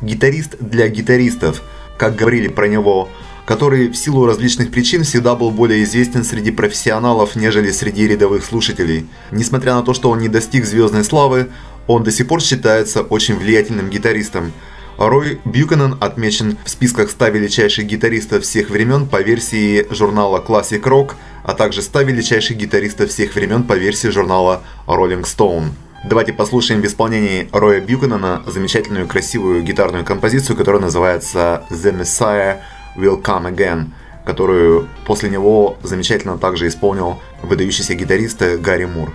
Гитарист 0.00 0.56
для 0.60 0.86
гитаристов, 0.86 1.60
как 1.98 2.14
говорили 2.14 2.46
про 2.46 2.68
него, 2.68 3.08
который 3.46 3.88
в 3.88 3.96
силу 3.96 4.26
различных 4.26 4.70
причин 4.70 5.02
всегда 5.02 5.34
был 5.34 5.50
более 5.50 5.82
известен 5.82 6.22
среди 6.22 6.52
профессионалов, 6.52 7.34
нежели 7.34 7.72
среди 7.72 8.06
рядовых 8.06 8.44
слушателей. 8.44 9.06
Несмотря 9.32 9.74
на 9.74 9.82
то, 9.82 9.92
что 9.92 10.08
он 10.10 10.20
не 10.20 10.28
достиг 10.28 10.64
звездной 10.64 11.02
славы, 11.02 11.48
он 11.88 12.04
до 12.04 12.12
сих 12.12 12.28
пор 12.28 12.40
считается 12.40 13.02
очень 13.02 13.36
влиятельным 13.36 13.90
гитаристом. 13.90 14.52
Рой 14.98 15.40
Бьюкенен 15.44 15.96
отмечен 16.00 16.58
в 16.64 16.70
списках 16.70 17.10
100 17.10 17.28
величайших 17.28 17.86
гитаристов 17.86 18.44
всех 18.44 18.70
времен 18.70 19.06
по 19.06 19.20
версии 19.22 19.86
журнала 19.90 20.42
Classic 20.46 20.82
Rock, 20.82 21.12
а 21.44 21.54
также 21.54 21.82
100 21.82 22.02
величайших 22.02 22.56
гитаристов 22.56 23.10
всех 23.10 23.34
времен 23.34 23.64
по 23.64 23.74
версии 23.74 24.08
журнала 24.08 24.62
Rolling 24.86 25.22
Stone. 25.22 25.70
Давайте 26.04 26.32
послушаем 26.32 26.82
в 26.82 26.86
исполнении 26.86 27.48
Роя 27.52 27.80
Бьюкенена 27.80 28.42
замечательную 28.46 29.06
красивую 29.06 29.62
гитарную 29.62 30.04
композицию, 30.04 30.56
которая 30.56 30.82
называется 30.82 31.64
The 31.70 31.96
Messiah 31.96 32.58
Will 32.96 33.22
Come 33.22 33.54
Again, 33.54 33.86
которую 34.26 34.88
после 35.06 35.30
него 35.30 35.76
замечательно 35.82 36.38
также 36.38 36.66
исполнил 36.66 37.20
выдающийся 37.42 37.94
гитарист 37.94 38.42
Гарри 38.60 38.86
Мур. 38.86 39.12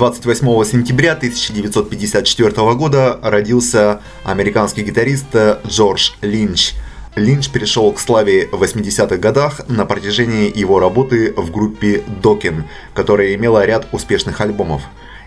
28 0.00 0.64
сентября 0.64 1.12
1954 1.12 2.52
года 2.72 3.20
родился 3.22 4.00
американский 4.24 4.82
гитарист 4.82 5.26
Джордж 5.66 6.12
Линч. 6.22 6.72
Линч 7.16 7.50
перешел 7.50 7.92
к 7.92 8.00
славе 8.00 8.48
в 8.50 8.62
80-х 8.62 9.18
годах 9.18 9.60
на 9.68 9.84
протяжении 9.84 10.50
его 10.58 10.80
работы 10.80 11.34
в 11.36 11.50
группе 11.50 12.02
Докин, 12.22 12.64
которая 12.94 13.34
имела 13.34 13.66
ряд 13.66 13.88
успешных 13.92 14.40
альбомов. 14.40 14.80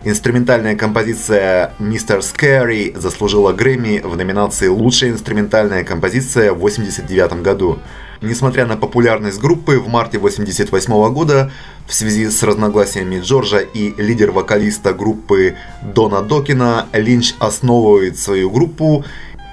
Инструментальная 0.06 0.76
композиция 0.76 1.76
«Mr. 1.78 2.22
Scary» 2.22 3.00
заслужила 3.00 3.54
Грэмми 3.54 4.02
в 4.04 4.18
номинации 4.18 4.70
«Лучшая 4.70 5.12
инструментальная 5.12 5.84
композиция» 5.84 6.52
в 6.52 6.58
1989 6.58 7.44
году. 7.44 7.78
Несмотря 8.24 8.66
на 8.66 8.78
популярность 8.78 9.38
группы, 9.38 9.78
в 9.80 9.90
марте 9.90 10.18
1988 10.18 11.14
года 11.14 11.52
в 11.86 11.94
связи 11.94 12.30
с 12.30 12.42
разногласиями 12.42 13.20
Джорджа 13.20 13.60
и 13.60 13.94
лидер-вокалиста 14.02 14.94
группы 14.94 15.56
Дона 15.82 16.22
Докина 16.22 16.88
Линч 16.94 17.36
основывает 17.40 18.18
свою 18.18 18.50
группу 18.50 19.04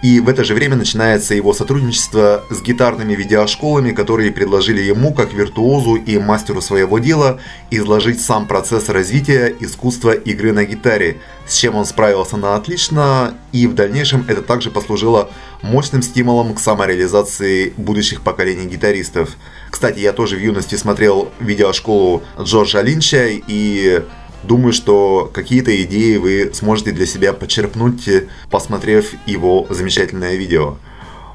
и 0.03 0.21
в 0.21 0.29
это 0.29 0.45
же 0.45 0.55
время 0.55 0.77
начинается 0.77 1.35
его 1.35 1.53
сотрудничество 1.53 2.45
с 2.51 2.63
гитарными 2.63 3.15
видеошколами, 3.15 3.93
которые 3.93 4.33
предложили 4.33 4.81
ему, 4.81 5.13
как 5.13 5.33
виртуозу 5.33 5.97
и 5.97 6.19
мастеру 6.19 6.63
своего 6.63 6.99
дела, 6.99 7.39
изложить 7.71 8.21
сам 8.21 8.47
процесс 8.47 8.89
развития 8.89 9.55
искусства 9.61 10.13
игры 10.13 10.53
на 10.53 10.65
гитаре, 10.65 11.19
с 11.47 11.57
чем 11.57 11.75
он 11.75 11.85
справился 11.85 12.37
на 12.37 12.55
отлично, 12.55 13.35
и 13.53 13.67
в 13.67 13.75
дальнейшем 13.75 14.25
это 14.27 14.41
также 14.41 14.71
послужило 14.71 15.31
мощным 15.63 16.01
стимулом 16.01 16.55
к 16.55 16.61
самореализации 16.61 17.75
будущих 17.77 18.23
поколений 18.23 18.67
гитаристов. 18.67 19.37
Кстати, 19.71 19.99
я 19.99 20.13
тоже 20.13 20.37
в 20.37 20.41
юности 20.41 20.77
смотрел 20.77 21.31
видеошколу 21.41 22.23
Джорджа 22.41 22.81
Линча, 22.81 23.27
и 23.29 24.03
Думаю, 24.43 24.73
что 24.73 25.31
какие-то 25.33 25.83
идеи 25.85 26.17
вы 26.17 26.51
сможете 26.55 26.93
для 26.93 27.07
себя 27.07 27.33
почерпнуть, 27.33 28.09
посмотрев 28.51 29.13
его 29.27 29.67
замечательное 29.69 30.37
видео. 30.37 30.77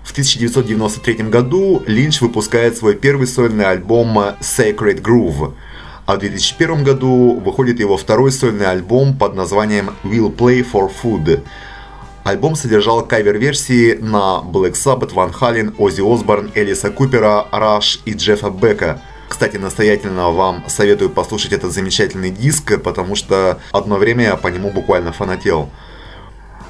В 0.03 0.12
1993 0.12 1.30
году 1.30 1.84
Линч 1.86 2.22
выпускает 2.22 2.78
свой 2.78 2.95
первый 2.95 3.28
сольный 3.28 3.66
альбом 3.66 4.18
Sacred 4.39 5.01
Groove, 5.01 5.53
а 6.06 6.16
в 6.16 6.20
2001 6.20 6.84
году 6.84 7.39
выходит 7.43 7.80
его 7.80 7.97
второй 7.97 8.32
сольный 8.32 8.70
альбом 8.70 9.18
под 9.18 9.36
названием 9.36 9.91
Will 10.03 10.36
Play 10.36 10.66
for 10.70 10.91
Food. 11.03 11.41
Альбом 12.24 12.56
содержал 12.56 13.06
кавер-версии 13.06 13.97
на 14.01 14.41
Black 14.43 14.74
Sabbath, 14.74 15.14
Van 15.14 15.32
Halen, 15.32 15.76
Оззи 15.78 16.01
Осборн, 16.01 16.51
Элиса 16.56 16.89
Купера, 16.89 17.45
Rush 17.51 17.99
и 18.06 18.14
Джеффа 18.14 18.49
Бека– 18.49 19.01
кстати, 19.28 19.57
настоятельно 19.57 20.32
вам 20.32 20.63
советую 20.67 21.09
послушать 21.09 21.53
этот 21.53 21.73
замечательный 21.73 22.32
диск, 22.32 22.82
потому 22.82 23.15
что 23.15 23.59
одно 23.71 23.97
время 23.97 24.26
я 24.26 24.36
по 24.36 24.47
нему 24.47 24.71
буквально 24.71 25.11
фанател. 25.11 25.69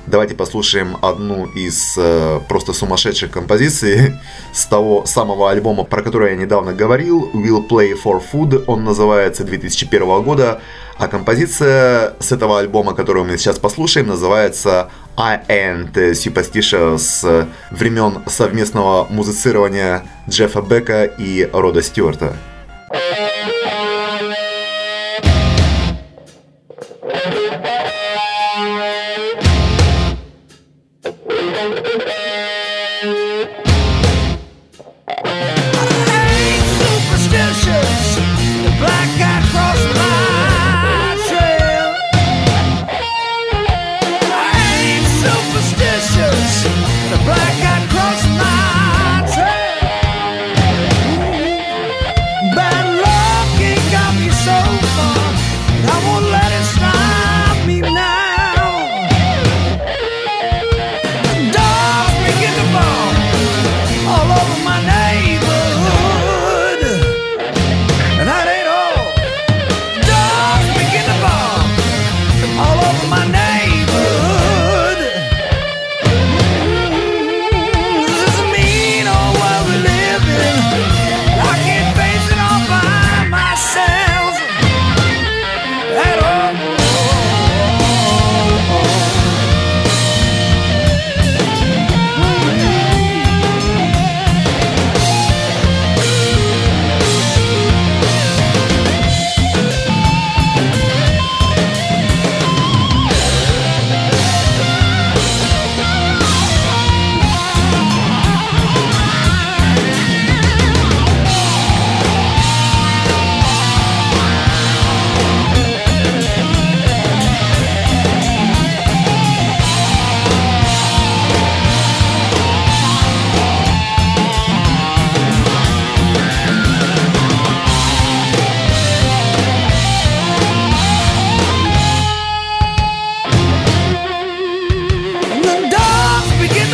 Давайте 0.08 0.36
послушаем 0.36 0.97
одну 1.01 1.45
из 1.45 1.95
э, 1.97 2.39
просто 2.47 2.74
сумасшедших 2.74 3.32
композиций 3.32 4.14
с 4.53 4.66
того 4.66 5.06
самого 5.08 5.49
альбома, 5.49 5.84
про 5.84 6.03
который 6.03 6.32
я 6.32 6.36
недавно 6.36 6.74
говорил, 6.74 7.32
Will 7.34 7.68
Play 7.68 7.93
for 8.01 8.22
Food, 8.32 8.66
он 8.68 8.84
называется 8.84 9.43
2001 9.43 10.22
года, 10.22 10.62
а 10.99 11.08
композиция 11.08 12.14
с 12.20 12.32
этого 12.32 12.60
альбома, 12.60 12.93
которую 12.93 13.26
мы 13.26 13.38
сейчас 13.39 13.58
послушаем, 13.58 14.08
называется 14.08 14.89
I 15.18 15.41
Ain't 15.47 15.93
Superstitious 16.12 17.47
времен 17.72 18.22
совместного 18.28 19.08
музицирования 19.10 20.03
Джеффа 20.30 20.62
Бека 20.62 21.06
и 21.06 21.49
Рода 21.51 21.82
Стюарта. 21.82 22.36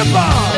the 0.04 0.14
bar. 0.14 0.51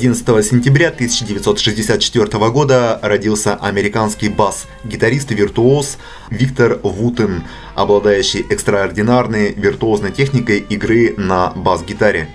11 0.00 0.46
сентября 0.46 0.88
1964 0.88 2.26
года 2.48 2.98
родился 3.02 3.54
американский 3.54 4.30
бас-гитарист 4.30 5.30
и 5.30 5.34
виртуоз 5.34 5.98
Виктор 6.30 6.80
Вутен, 6.82 7.44
обладающий 7.74 8.40
экстраординарной 8.48 9.52
виртуозной 9.52 10.10
техникой 10.10 10.60
игры 10.60 11.12
на 11.18 11.50
бас-гитаре. 11.50 12.30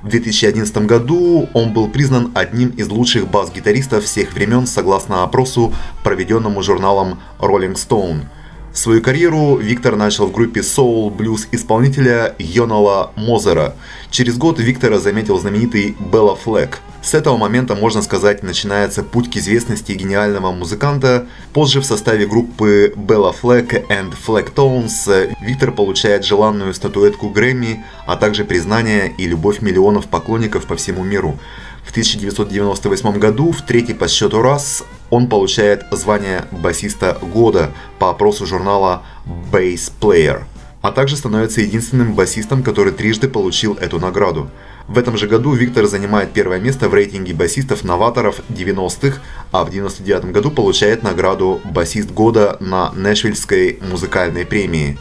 В 0.00 0.08
2011 0.08 0.74
году 0.86 1.46
он 1.52 1.74
был 1.74 1.90
признан 1.90 2.32
одним 2.34 2.70
из 2.70 2.88
лучших 2.88 3.28
бас-гитаристов 3.28 4.04
всех 4.04 4.32
времен 4.32 4.66
согласно 4.66 5.24
опросу, 5.24 5.74
проведенному 6.04 6.62
журналом 6.62 7.20
Rolling 7.38 7.74
Stone– 7.74 8.22
Свою 8.74 9.00
карьеру 9.00 9.56
Виктор 9.56 9.94
начал 9.94 10.26
в 10.26 10.32
группе 10.32 10.60
соул-блюз 10.60 11.46
исполнителя 11.52 12.34
Йонала 12.40 13.12
Мозера. 13.14 13.76
Через 14.10 14.36
год 14.36 14.58
Виктора 14.58 14.98
заметил 14.98 15.38
знаменитый 15.38 15.96
Белла 16.12 16.34
Флэк. 16.34 16.80
С 17.04 17.12
этого 17.12 17.36
момента, 17.36 17.74
можно 17.74 18.00
сказать, 18.00 18.42
начинается 18.42 19.02
путь 19.02 19.30
к 19.30 19.36
известности 19.36 19.92
гениального 19.92 20.52
музыканта. 20.52 21.26
Позже 21.52 21.82
в 21.82 21.84
составе 21.84 22.26
группы 22.26 22.94
Bella 22.96 23.34
Fleck 23.38 23.86
and 23.88 24.14
Fleck 24.26 24.54
Tones 24.54 25.36
Виктор 25.42 25.70
получает 25.70 26.24
желанную 26.24 26.72
статуэтку 26.72 27.28
Грэмми, 27.28 27.84
а 28.06 28.16
также 28.16 28.46
признание 28.46 29.12
и 29.18 29.26
любовь 29.26 29.60
миллионов 29.60 30.06
поклонников 30.06 30.64
по 30.64 30.76
всему 30.76 31.04
миру. 31.04 31.38
В 31.84 31.90
1998 31.90 33.18
году, 33.18 33.52
в 33.52 33.60
третий 33.60 33.92
по 33.92 34.08
счету 34.08 34.40
раз, 34.40 34.82
он 35.10 35.28
получает 35.28 35.84
звание 35.90 36.46
басиста 36.52 37.18
года 37.20 37.70
по 37.98 38.08
опросу 38.08 38.46
журнала 38.46 39.02
Bass 39.52 39.92
Player, 40.00 40.44
а 40.80 40.90
также 40.90 41.18
становится 41.18 41.60
единственным 41.60 42.14
басистом, 42.14 42.62
который 42.62 42.94
трижды 42.94 43.28
получил 43.28 43.74
эту 43.74 44.00
награду. 44.00 44.48
В 44.86 44.98
этом 44.98 45.16
же 45.16 45.26
году 45.26 45.52
Виктор 45.54 45.86
занимает 45.86 46.32
первое 46.32 46.60
место 46.60 46.88
в 46.88 46.94
рейтинге 46.94 47.32
басистов-новаторов 47.32 48.40
90-х, 48.50 49.18
а 49.50 49.64
в 49.64 49.70
99 49.70 50.26
году 50.26 50.50
получает 50.50 51.02
награду 51.02 51.60
«Басист 51.64 52.10
года» 52.10 52.58
на 52.60 52.92
Нэшвильской 52.92 53.78
музыкальной 53.90 54.44
премии. 54.44 54.98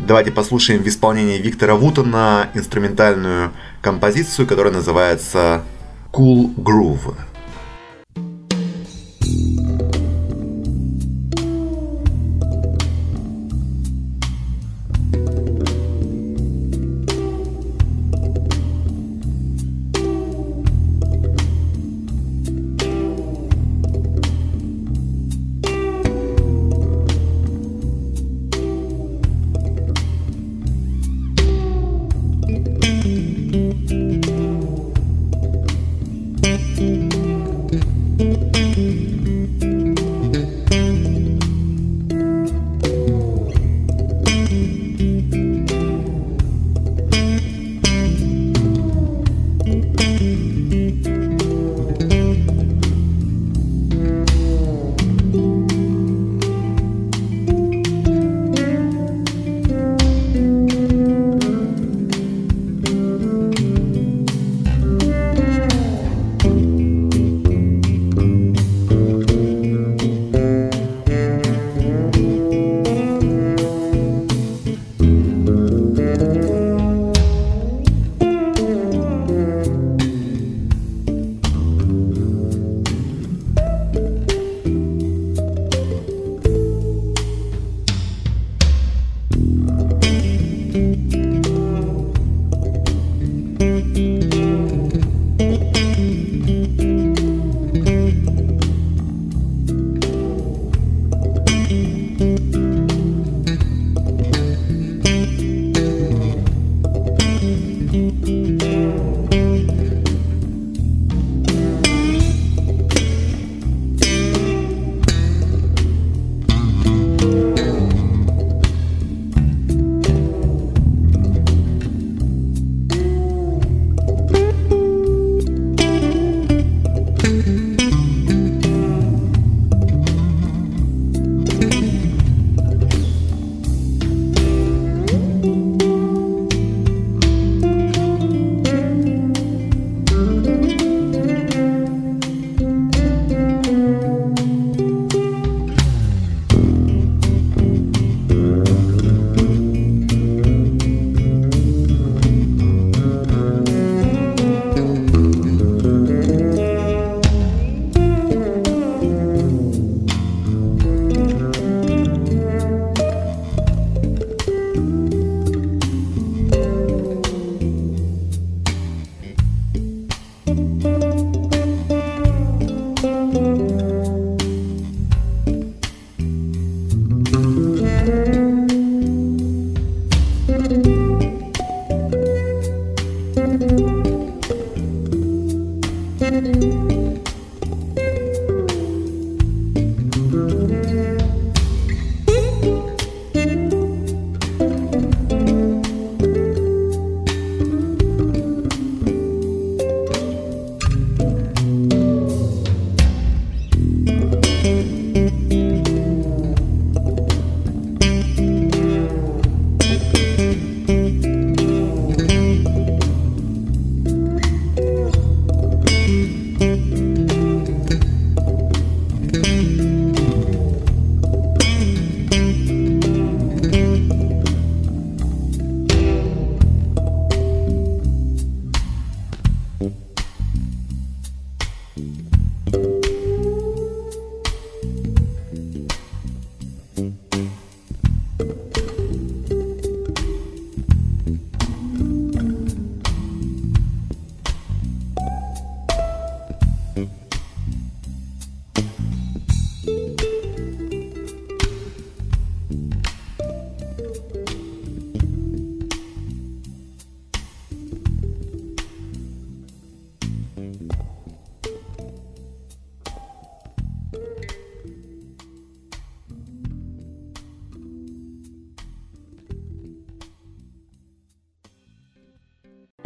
Давайте 0.00 0.32
послушаем 0.32 0.82
в 0.82 0.88
исполнении 0.88 1.38
Виктора 1.38 1.76
Вутона 1.76 2.50
инструментальную 2.54 3.52
композицию, 3.80 4.46
которая 4.46 4.72
называется 4.72 5.62
Cool 6.12 6.54
Groove. 6.56 7.14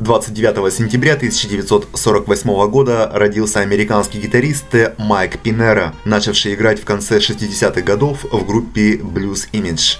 29 0.07 0.73
сентября 0.73 1.15
1948 1.15 2.71
года 2.71 3.11
родился 3.13 3.59
американский 3.59 4.21
гитарист 4.21 4.67
Майк 4.99 5.41
Пинера, 5.41 5.95
начавший 6.05 6.55
играть 6.55 6.81
в 6.81 6.85
конце 6.85 7.19
60-х 7.19 7.81
годов 7.81 8.25
в 8.31 8.47
группе 8.47 8.99
Blues 8.99 9.51
Image. 9.51 9.99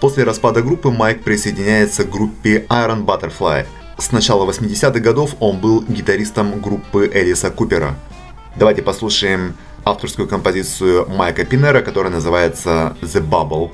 После 0.00 0.22
распада 0.22 0.62
группы 0.62 0.90
Майк 0.90 1.24
присоединяется 1.24 2.04
к 2.04 2.10
группе 2.10 2.66
Iron 2.68 3.04
Butterfly. 3.04 3.66
С 3.98 4.12
начала 4.12 4.48
80-х 4.48 5.00
годов 5.00 5.34
он 5.40 5.58
был 5.58 5.84
гитаристом 5.88 6.60
группы 6.60 7.10
Элиса 7.12 7.50
Купера. 7.50 7.96
Давайте 8.54 8.82
послушаем 8.82 9.56
авторскую 9.84 10.28
композицию 10.28 11.08
Майка 11.08 11.44
Пинера, 11.44 11.82
которая 11.82 12.12
называется 12.12 12.96
The 13.02 13.28
Bubble. 13.28 13.72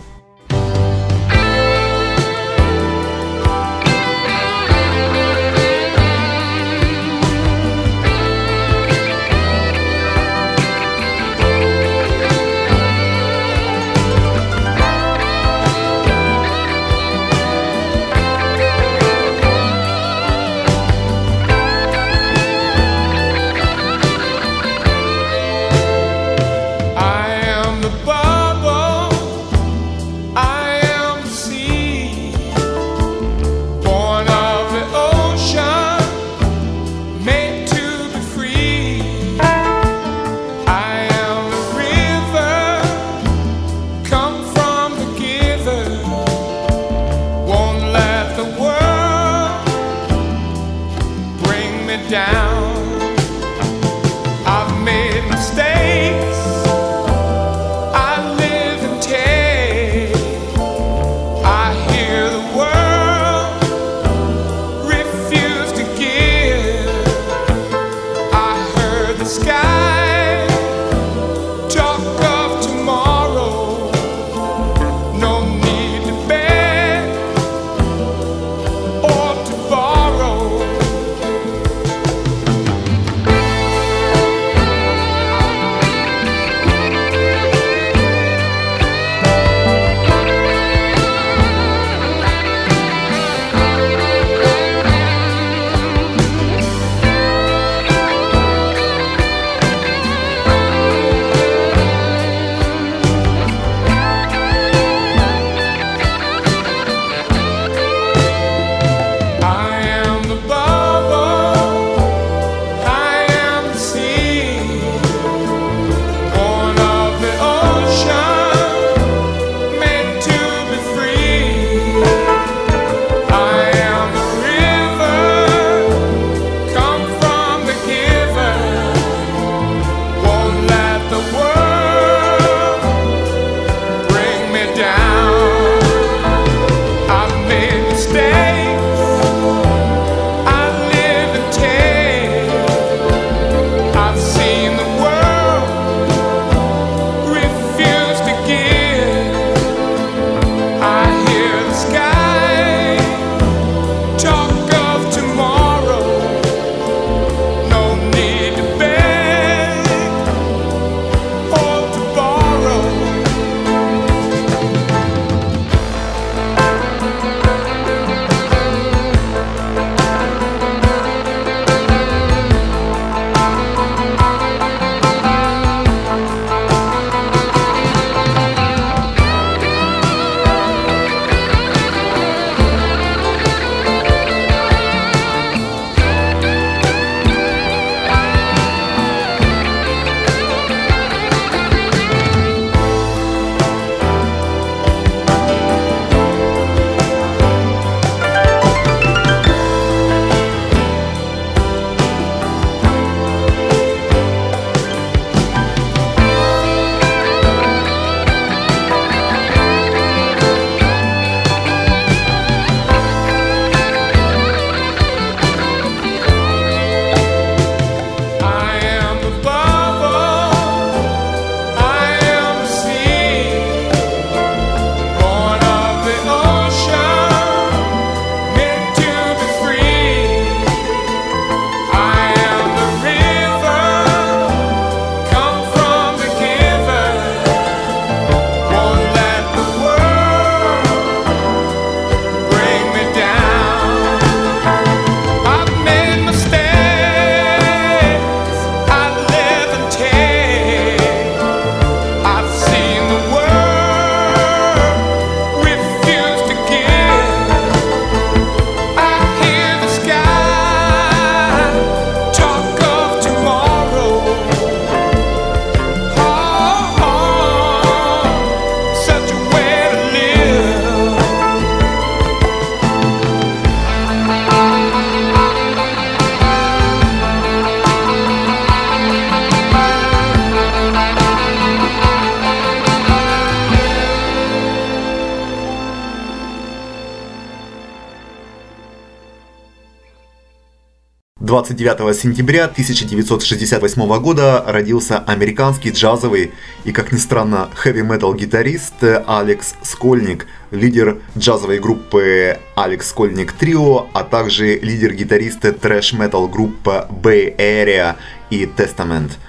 29 291.64 292.14
сентября 292.14 292.64
1968 292.64 294.20
года 294.20 294.62
родился 294.66 295.18
американский 295.18 295.90
джазовый 295.90 296.52
и, 296.84 296.92
как 296.92 297.10
ни 297.10 297.16
странно, 297.16 297.70
хэви-метал 297.74 298.34
гитарист 298.34 299.02
Алекс 299.26 299.74
Скольник, 299.82 300.46
лидер 300.70 301.22
джазовой 301.38 301.78
группы 301.78 302.58
Алекс 302.74 303.08
Скольник 303.08 303.52
Трио, 303.52 304.08
а 304.12 304.24
также 304.24 304.78
лидер 304.78 305.14
гитариста 305.14 305.72
трэш-метал 305.72 306.48
группы 306.48 307.06
Bay 307.10 307.56
Area 307.56 308.16
и 308.50 308.66
Testament– 308.66 309.30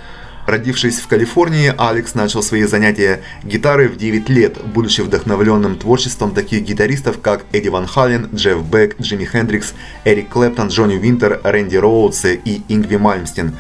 Родившись 0.45 0.99
в 0.99 1.07
Калифорнии, 1.07 1.73
Алекс 1.75 2.13
начал 2.13 2.43
свои 2.43 2.63
занятия 2.65 3.21
гитарой 3.43 3.87
в 3.87 3.97
9 3.97 4.29
лет, 4.29 4.57
будучи 4.63 5.01
вдохновленным 5.01 5.75
творчеством 5.75 6.31
таких 6.31 6.61
гитаристов, 6.61 7.19
как 7.19 7.45
Эдди 7.51 7.69
Ван 7.69 7.87
Хален, 7.87 8.29
Джефф 8.33 8.63
Бек, 8.63 8.99
Джимми 9.01 9.25
Хендрикс, 9.25 9.73
Эрик 10.03 10.29
Клэптон, 10.29 10.67
Джонни 10.67 10.95
Винтер, 10.95 11.41
Рэнди 11.43 11.77
Роудс 11.77 12.25
и 12.25 12.61
Ингви 12.67 12.97
Мальмстин. 12.97 13.55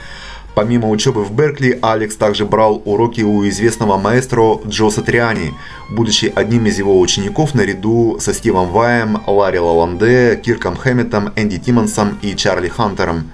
Помимо 0.53 0.89
учебы 0.89 1.25
в 1.25 1.33
Беркли, 1.33 1.77
Алекс 1.81 2.15
также 2.15 2.45
брал 2.45 2.81
уроки 2.85 3.21
у 3.21 3.45
известного 3.49 3.97
маэстро 3.97 4.61
Джо 4.67 4.89
Сатриани, 4.89 5.53
будучи 5.89 6.31
одним 6.33 6.67
из 6.67 6.77
его 6.77 6.99
учеников 6.99 7.55
наряду 7.55 8.19
со 8.21 8.31
Стивом 8.33 8.69
Ваем, 8.69 9.21
Ларри 9.25 9.59
Лаланде, 9.59 10.39
Кирком 10.41 10.77
Хэмметом, 10.77 11.33
Энди 11.35 11.57
Тиммонсом 11.57 12.19
и 12.21 12.35
Чарли 12.35 12.69
Хантером. 12.69 13.31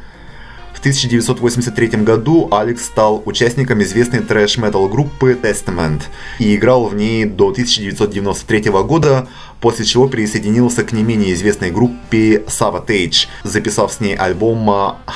1983 0.82 1.88
году 2.04 2.48
Алекс 2.52 2.86
стал 2.86 3.22
участником 3.26 3.84
известной 3.84 4.20
трэш-метал 4.20 4.90
группы 4.90 5.38
Testament 5.40 6.02
и 6.40 6.56
играл 6.56 6.88
в 6.88 6.96
ней 6.96 7.26
до 7.26 7.50
1993 7.50 8.72
года, 8.84 9.28
после 9.60 9.86
чего 9.86 10.08
присоединился 10.08 10.84
к 10.84 10.92
не 10.92 11.04
менее 11.04 11.34
известной 11.34 11.70
группе 11.70 12.38
Savatage, 12.48 13.28
записав 13.44 13.94
с 13.94 14.00
ней 14.00 14.16
альбом 14.16 14.68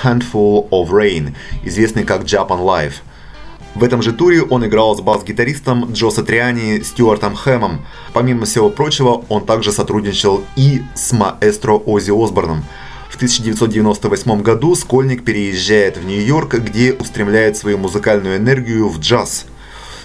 Handful 0.04 0.70
of 0.70 0.90
Rain, 0.92 1.34
известный 1.64 2.04
как 2.04 2.24
Japan 2.24 2.60
Live. 2.60 2.94
В 3.74 3.84
этом 3.84 4.02
же 4.02 4.14
туре 4.14 4.44
он 4.44 4.66
играл 4.66 4.96
с 4.96 5.02
бас-гитаристом 5.02 5.92
Джо 5.92 6.12
Сатриани 6.12 6.82
Стюартом 6.82 7.36
Хэмом. 7.36 7.86
Помимо 8.14 8.46
всего 8.46 8.70
прочего, 8.70 9.26
он 9.30 9.46
также 9.46 9.72
сотрудничал 9.72 10.44
и 10.56 10.84
с 10.94 11.12
маэстро 11.12 11.74
Оззи 11.74 12.12
Осборном– 12.12 12.64
в 13.16 13.18
1998 13.18 14.42
году 14.42 14.76
Скольник 14.76 15.24
переезжает 15.24 15.96
в 15.96 16.06
Нью-Йорк, 16.06 16.56
где 16.56 16.92
устремляет 16.92 17.56
свою 17.56 17.78
музыкальную 17.78 18.36
энергию 18.36 18.90
в 18.90 19.00
джаз. 19.00 19.46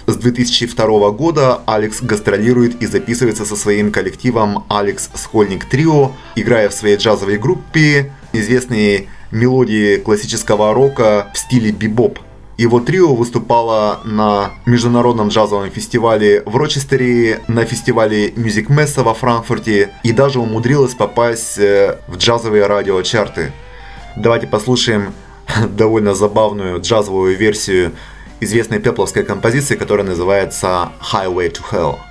С 0.07 0.15
2002 0.15 1.11
года 1.11 1.61
Алекс 1.65 2.01
гастролирует 2.01 2.81
и 2.81 2.85
записывается 2.85 3.45
со 3.45 3.57
своим 3.57 3.91
коллективом 3.91 4.63
Алекс 4.69 5.09
Скольник 5.13 5.65
Трио, 5.65 6.13
играя 6.37 6.69
в 6.69 6.73
своей 6.73 6.95
джазовой 6.95 7.37
группе 7.37 8.13
известные 8.31 9.07
мелодии 9.29 9.97
классического 9.97 10.73
рока 10.73 11.29
в 11.33 11.37
стиле 11.37 11.71
бибоп– 11.71 12.17
его 12.61 12.79
трио 12.79 13.15
выступало 13.15 14.01
на 14.03 14.51
международном 14.67 15.29
джазовом 15.29 15.71
фестивале 15.71 16.43
в 16.45 16.55
Рочестере, 16.55 17.41
на 17.47 17.65
фестивале 17.65 18.29
Music 18.29 18.67
Messa 18.67 19.01
во 19.01 19.15
Франкфурте 19.15 19.89
и 20.03 20.11
даже 20.11 20.39
умудрилось 20.39 20.93
попасть 20.93 21.57
э, 21.57 21.97
в 22.07 22.17
джазовые 22.17 22.67
радиочарты. 22.67 23.51
Давайте 24.15 24.45
послушаем 24.45 25.11
довольно 25.69 26.13
забавную 26.13 26.79
джазовую 26.79 27.35
версию 27.35 27.93
известной 28.39 28.77
пепловской 28.77 29.23
композиции, 29.23 29.75
которая 29.75 30.05
называется 30.05 30.91
Highway 31.11 31.51
to 31.51 31.61
Hell. 31.71 32.10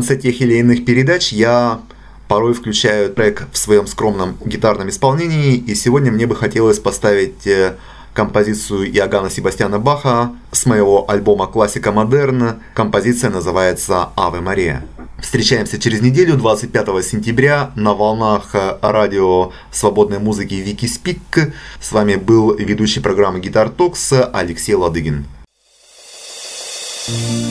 Конце 0.00 0.16
тех 0.16 0.40
или 0.40 0.54
иных 0.54 0.86
передач 0.86 1.30
я 1.30 1.80
порой 2.26 2.54
включаю 2.54 3.12
трек 3.12 3.48
в 3.52 3.58
своем 3.58 3.86
скромном 3.86 4.38
гитарном 4.42 4.88
исполнении, 4.88 5.56
и 5.56 5.74
сегодня 5.74 6.10
мне 6.10 6.26
бы 6.26 6.34
хотелось 6.34 6.78
поставить 6.78 7.46
э, 7.46 7.74
композицию 8.14 8.90
Иоганна 8.90 9.28
Себастьяна 9.28 9.78
Баха 9.78 10.32
с 10.52 10.64
моего 10.64 11.04
альбома 11.10 11.48
«Классика 11.48 11.92
модерн». 11.92 12.62
Композиция 12.72 13.28
называется 13.28 14.08
«Аве 14.16 14.40
Мария». 14.40 14.86
Встречаемся 15.20 15.78
через 15.78 16.00
неделю, 16.00 16.38
25 16.38 17.04
сентября, 17.04 17.70
на 17.76 17.92
волнах 17.92 18.54
радио 18.80 19.52
свободной 19.70 20.18
музыки 20.18 20.54
WikiSpeak. 20.54 21.52
С 21.78 21.92
вами 21.92 22.14
был 22.14 22.54
ведущий 22.54 23.00
программы 23.00 23.40
Guitar 23.40 23.68
Talks 23.68 24.14
Алексей 24.32 24.74
Ладыгин. 24.74 25.26
thank 27.10 27.44
you 27.44 27.49